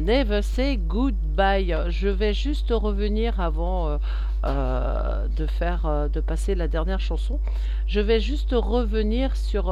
[0.00, 1.76] Never Say Goodbye.
[1.90, 3.98] Je vais juste revenir avant euh,
[4.46, 7.38] euh, de faire, euh, de passer la dernière chanson.
[7.86, 9.64] Je vais juste revenir sur,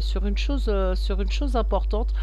[0.00, 2.14] sur, une, chose, sur une chose importante,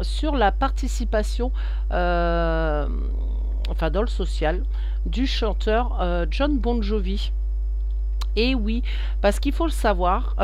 [0.00, 1.52] sur la participation,
[1.90, 2.88] enfin
[3.92, 4.64] dans le social,
[5.04, 7.30] du chanteur John Bon Jovi.
[8.36, 8.82] Et oui,
[9.20, 10.34] parce qu'il faut le savoir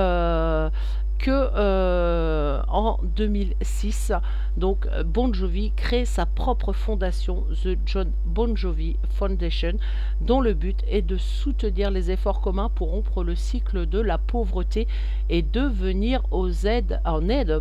[1.21, 4.13] que euh, en 2006,
[4.57, 9.75] donc euh, Bon Jovi crée sa propre fondation, The John Bon Jovi Foundation,
[10.23, 14.17] dont le but est de soutenir les efforts communs pour rompre le cycle de la
[14.17, 14.89] pauvreté
[15.29, 17.61] et de venir aux aides, en aide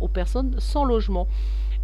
[0.00, 1.26] aux personnes sans logement.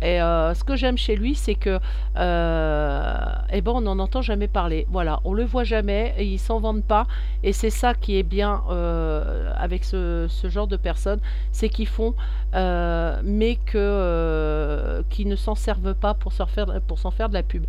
[0.02, 1.78] Et euh, ce que j'aime chez lui, c'est que,
[2.16, 3.14] euh,
[3.50, 4.86] eh ben, on n'en entend jamais parler.
[4.90, 7.06] Voilà, on le voit jamais, et ils s'en vendent pas,
[7.42, 11.20] et c'est ça qui est bien euh, avec ce, genre de personnes,
[11.50, 12.14] c'est qu'ils font,
[12.52, 17.64] mais que qui ne s'en servent pas pour faire, pour s'en faire de la pub.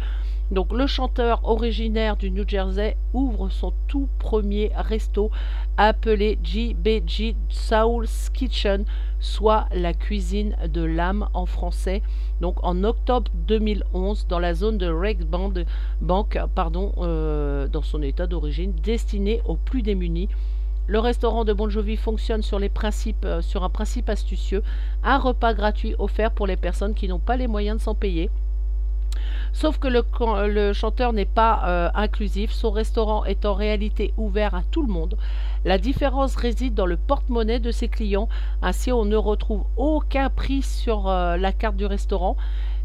[0.49, 5.29] Donc le chanteur originaire du New Jersey ouvre son tout premier resto
[5.75, 8.85] appelé JBG Soul's Kitchen,
[9.19, 12.01] soit la cuisine de l'âme en français.
[12.39, 18.25] Donc en octobre 2011 dans la zone de Rex Bank, pardon, euh, dans son état
[18.25, 20.29] d'origine, destiné aux plus démunis.
[20.89, 24.63] Le restaurant de Bon Jovi fonctionne sur, les principes, euh, sur un principe astucieux,
[25.03, 28.29] un repas gratuit offert pour les personnes qui n'ont pas les moyens de s'en payer.
[29.53, 34.63] Sauf que le, chanteur n'est pas euh, inclusif, son restaurant est en réalité ouvert à
[34.71, 35.17] tout le monde.
[35.65, 38.29] La différence réside dans le porte-monnaie de ses clients,
[38.61, 42.37] ainsi on ne retrouve aucun prix sur euh, la carte du restaurant.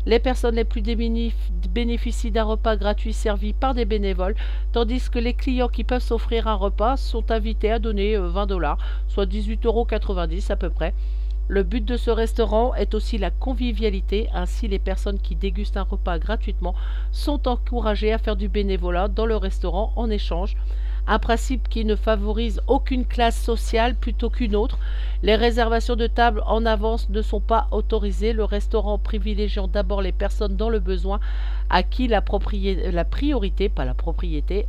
[0.04, 1.32] Les personnes les plus démunies
[1.70, 4.34] bénéficient d'un repas gratuit servi par des bénévoles,
[4.72, 8.46] tandis que les clients qui peuvent s'offrir un repas sont invités à donner euh, 20
[8.46, 9.86] dollars, soit 18,90 euros
[10.48, 10.92] à peu près.
[11.48, 15.82] Le but de ce restaurant est aussi la convivialité, ainsi les personnes qui dégustent un
[15.82, 16.74] repas gratuitement
[17.10, 20.56] sont encouragées à faire du bénévolat dans le restaurant en échange.
[21.08, 24.78] Un principe qui ne favorise aucune classe sociale plutôt qu'une autre.
[25.24, 30.12] Les réservations de tables en avance ne sont pas autorisées, le restaurant privilégiant d'abord les
[30.12, 31.18] personnes dans le besoin
[31.70, 32.22] à qui la,
[32.92, 34.68] la priorité, pas la propriété,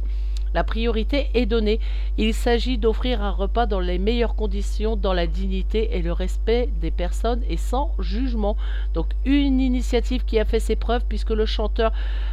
[0.53, 1.80] la priorité est donnée.
[2.17, 6.69] Il s'agit d'offrir un repas dans les meilleures conditions, dans la dignité et le respect
[6.81, 8.55] des personnes et sans jugement.
[8.93, 11.91] Donc une initiative qui a fait ses preuves puisque le chanteur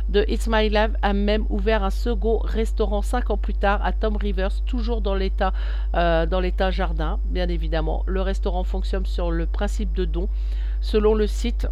[0.09, 3.93] de It's My Life a même ouvert un second restaurant cinq ans plus tard à
[3.93, 5.53] Tom Rivers, toujours dans l'état
[5.95, 8.05] euh, dans l'état jardin, bien évidemment.
[8.07, 10.29] Le restaurant fonctionne sur le principe de don.
[10.81, 11.69] Selon le site,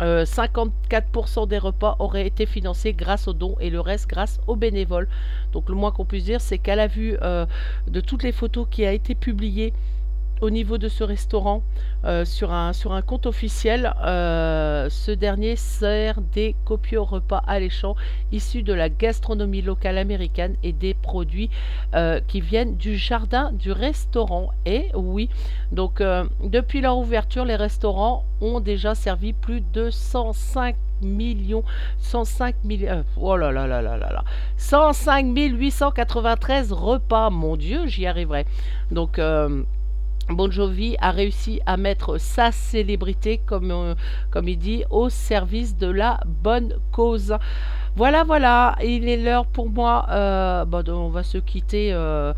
[0.00, 4.56] euh, 54% des repas auraient été financés grâce aux dons et le reste grâce aux
[4.56, 5.08] bénévoles.
[5.52, 7.46] Donc le moins qu'on puisse dire, c'est qu'à la vue euh,
[7.88, 9.72] de toutes les photos qui a été publiées
[10.40, 11.62] au niveau de ce restaurant
[12.04, 17.96] euh, sur, un, compte officiel, euh, ce dernier sert des copieux repas alléchants
[18.32, 21.50] issus de la gastronomie locale américaine et des produits
[21.94, 24.50] euh, qui viennent du jardin du restaurant.
[24.66, 25.30] Et oui,
[25.72, 26.02] donc
[26.42, 31.64] depuis leur ouverture, les restaurants ont déjà servi plus de 105 millions
[31.98, 34.24] 105 millions oh là là là là là là
[34.56, 38.46] 105 893 repas mon dieu j'y arriverai
[38.90, 39.18] donc
[40.30, 43.94] Bon Jovi a réussi à mettre sa célébrité, comme, euh,
[44.30, 47.36] comme il dit, au service de la bonne cause.
[47.94, 50.06] Voilà, voilà, il est l'heure pour moi.
[50.10, 52.32] euh, donc on va se quitter euh,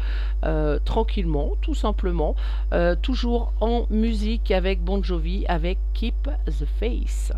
[0.85, 2.35] tranquillement, tout simplement.
[3.03, 7.33] Toujours en musique avec Bon Jovi, avec Keep the Face.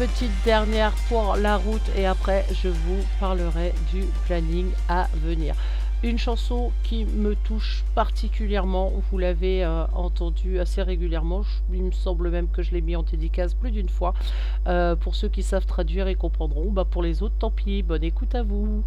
[0.00, 5.54] petite dernière pour la route et après je vous parlerai du planning à venir.
[6.02, 12.30] Une chanson qui me touche particulièrement, vous l'avez euh, entendue assez régulièrement, il me semble
[12.30, 14.14] même que je l'ai mis en dédicace plus d'une fois.
[14.66, 18.02] Euh, pour ceux qui savent traduire et comprendront, bah, pour les autres, tant pis, bonne
[18.02, 18.82] écoute à vous.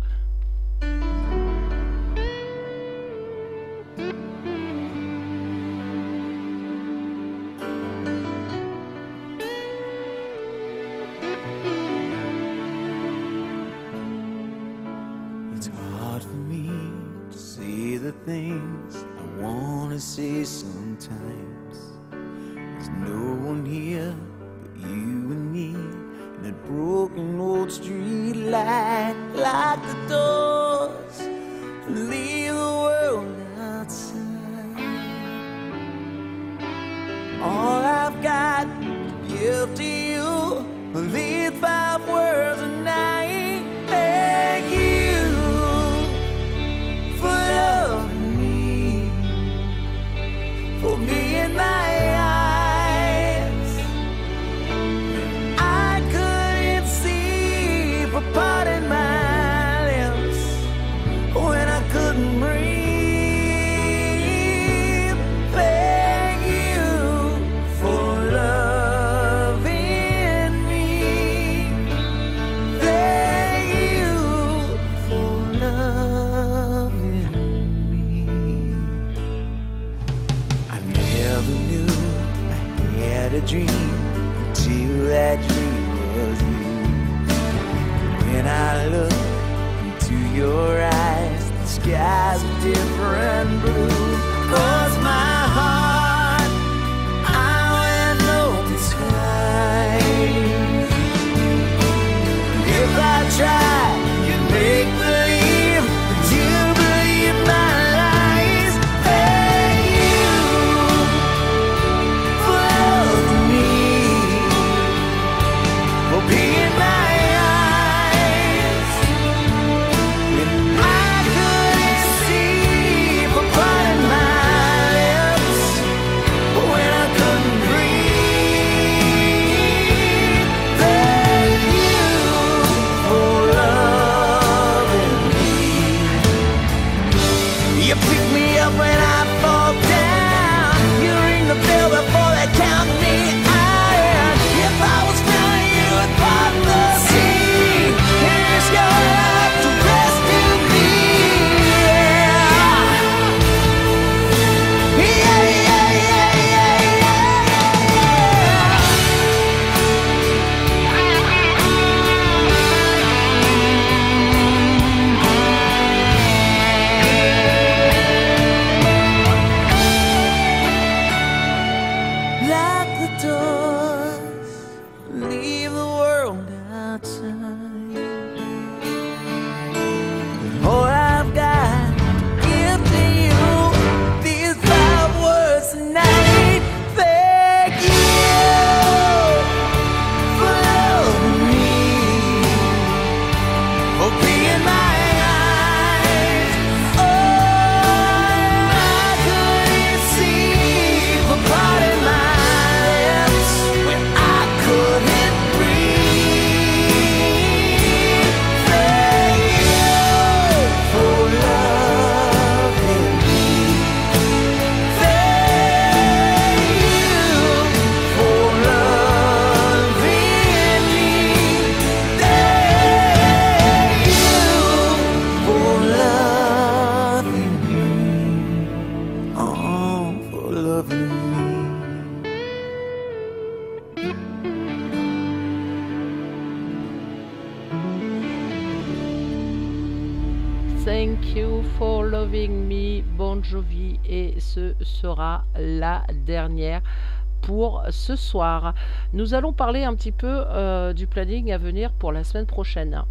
[249.13, 253.03] Nous allons parler un petit peu euh, du planning à venir pour la semaine prochaine.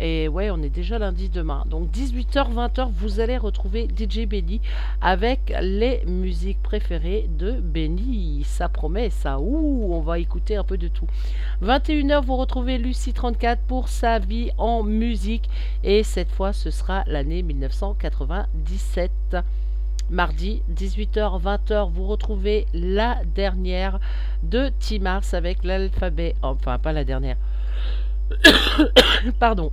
[0.00, 1.64] Et ouais, on est déjà lundi demain.
[1.70, 4.60] Donc 18h, 20h, vous allez retrouver DJ Benny
[5.00, 8.42] avec les musiques préférées de Benny.
[8.44, 9.38] Ça promet ça.
[9.38, 11.06] Ouh, on va écouter un peu de tout.
[11.62, 15.48] 21h, vous retrouvez Lucie 34 pour sa vie en musique.
[15.84, 19.10] Et cette fois, ce sera l'année 1997.
[20.10, 23.98] Mardi, 18h, 20h, vous retrouvez la dernière
[24.44, 26.36] de Timars avec l'alphabet.
[26.42, 27.36] Enfin, pas la dernière.
[29.40, 29.72] Pardon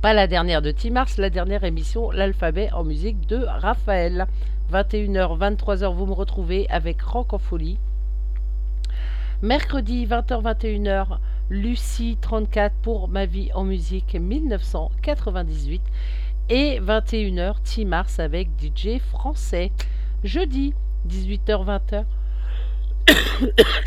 [0.00, 4.26] pas la dernière de Timars, la dernière émission, l'alphabet en musique de Raphaël.
[4.72, 7.78] 21h, 23h, vous me retrouvez avec Rock en folie.
[9.42, 11.18] Mercredi, 20h, 21h,
[11.50, 15.82] Lucie 34 pour Ma vie en musique 1998.
[16.50, 19.72] Et 21h, Timars avec DJ français.
[20.22, 20.74] Jeudi,
[21.08, 22.04] 18h, 20h.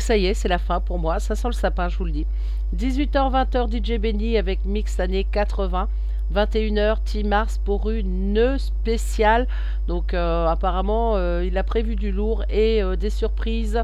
[0.00, 1.20] ça y est, c'est la fin pour moi.
[1.20, 2.26] Ça sent le sapin, je vous le dis.
[2.76, 5.88] 18h-20h, DJ Benny avec Mix années 80.
[6.34, 9.46] 21h, Team Mars pour une spéciale.
[9.86, 13.82] Donc euh, apparemment, euh, il a prévu du lourd et euh, des surprises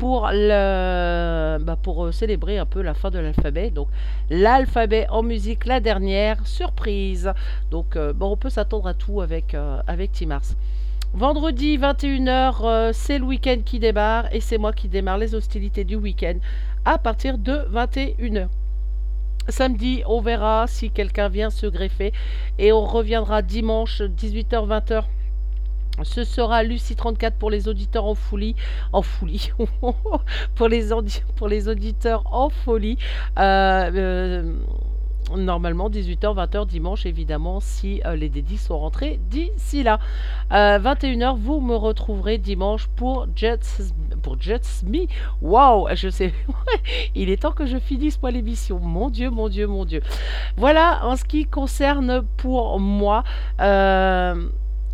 [0.00, 3.70] pour, le, bah, pour célébrer un peu la fin de l'alphabet.
[3.70, 3.88] Donc
[4.30, 7.30] l'alphabet en musique, la dernière surprise.
[7.70, 9.54] Donc bon, on peut s'attendre à tout avec,
[9.86, 10.56] avec Team Mars.
[11.12, 15.96] Vendredi 21h, c'est le week-end qui démarre et c'est moi qui démarre les hostilités du
[15.96, 16.36] week-end
[16.84, 18.48] à partir de 21h.
[19.48, 22.12] Samedi, on verra si quelqu'un vient se greffer
[22.58, 25.04] et on reviendra dimanche 18h-20h.
[26.04, 28.56] Ce sera Lucie 34 pour les auditeurs en folie.
[28.92, 29.50] En folie.
[30.54, 30.92] pour, les
[31.68, 32.98] auditeurs en folie.
[33.38, 34.52] Euh, euh,
[35.36, 39.98] normalement 18h, 20h dimanche, évidemment, si euh, les dédits sont rentrés d'ici là.
[40.50, 45.06] 21h, euh, vous me retrouverez dimanche pour Jets, pour Jets Me.
[45.40, 46.32] Waouh, je sais,
[47.14, 48.78] il est temps que je finisse moi l'émission.
[48.80, 50.02] Mon Dieu, mon Dieu, mon Dieu.
[50.56, 53.24] Voilà en ce qui concerne pour moi.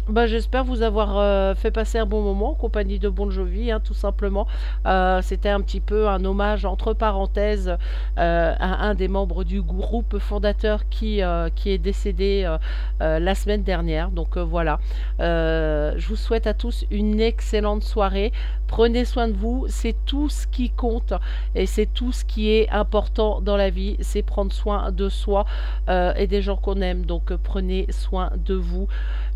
[0.08, 3.72] Bah, j'espère vous avoir euh, fait passer un bon moment en compagnie de Bon Jovi,
[3.72, 4.46] hein, tout simplement.
[4.86, 7.76] Euh, c'était un petit peu un hommage entre parenthèses
[8.18, 11.22] euh, à un des membres du groupe fondateur qui,
[11.56, 12.56] qui est décédé
[13.00, 14.10] la semaine dernière.
[14.10, 14.78] Donc voilà,
[15.18, 18.32] je vous souhaite à tous une excellente soirée.
[18.68, 21.14] Prenez soin de vous, c'est tout ce qui compte
[21.54, 25.46] et c'est tout ce qui est important dans la vie, c'est prendre soin de soi
[25.88, 27.06] et des gens qu'on aime.
[27.06, 28.88] Donc prenez soin de vous.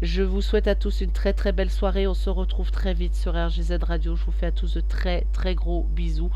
[0.02, 2.06] Je vous souhaite à tous une très très belle soirée.
[2.06, 4.16] On se retrouve très vite sur RGZ Radio.
[4.16, 6.30] Je vous fais à tous de très très gros bisous.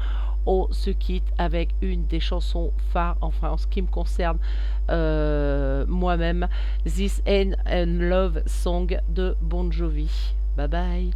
[0.47, 4.39] On se quitte avec une des chansons phares, enfin en ce qui me concerne
[4.91, 6.49] euh, moi-même,
[6.85, 10.35] This End and Love Song de Bon Jovi.
[10.57, 11.13] Bye bye.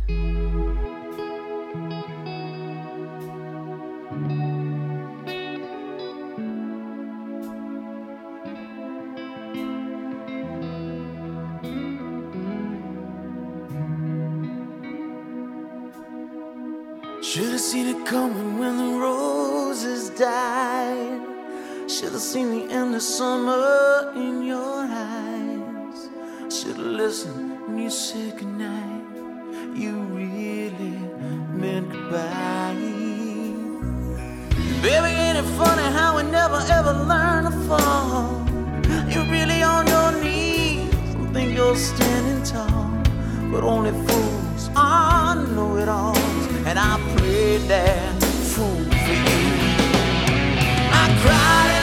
[17.39, 21.21] Should have seen it coming when the roses died.
[21.89, 26.09] Should have seen the end of summer in your eyes.
[26.53, 29.05] Should have listened when you said goodnight.
[29.73, 30.99] You really
[31.55, 32.75] meant goodbye.
[34.83, 38.45] Baby, ain't it funny how we never ever learn to fall?
[39.13, 42.98] You're really on your knees and think you're standing tall,
[43.51, 46.19] but only fools are know it alls
[46.67, 48.23] and I prayed that
[48.53, 49.41] fool for you.
[51.03, 51.78] I cried,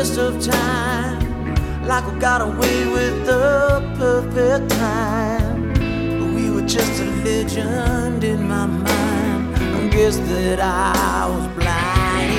[0.00, 1.54] test of time.
[1.86, 5.74] Like we got away with the perfect time.
[6.34, 9.56] We were just a legend in my mind.
[9.56, 12.32] I guess that I was blind.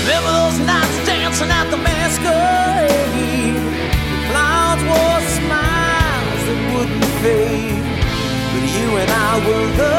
[0.00, 3.60] Remember those nights dancing at the masquerade?
[4.12, 7.84] The clouds wore smiles that wouldn't fade.
[8.52, 9.96] But you and I were the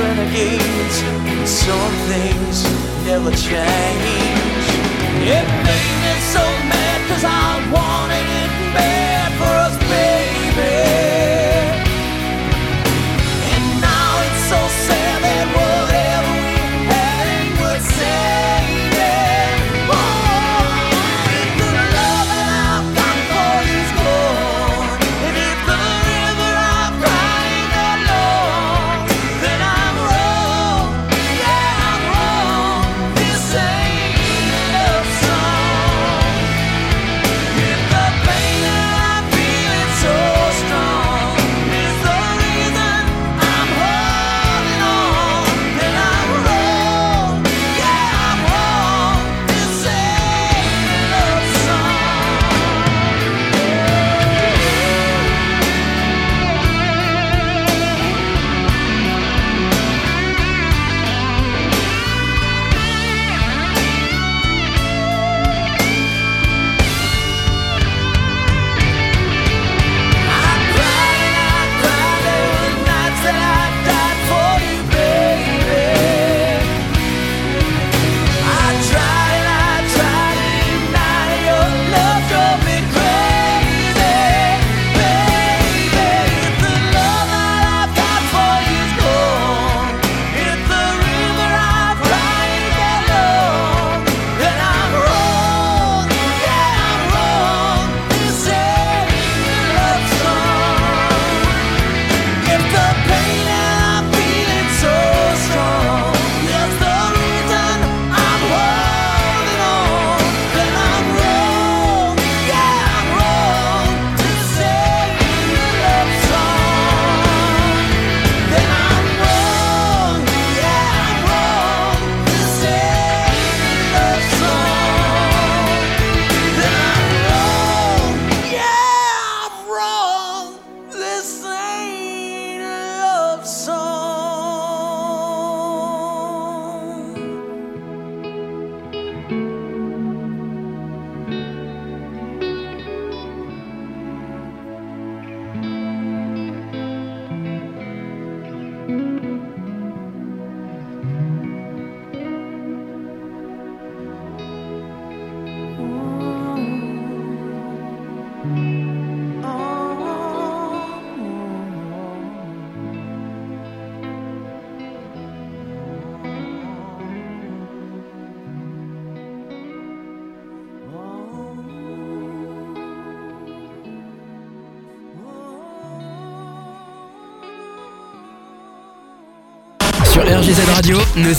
[0.00, 0.96] renegades.
[1.08, 2.56] and Some things
[3.06, 4.53] never change.
[5.26, 9.13] It made me so mad cause I wanted it bad.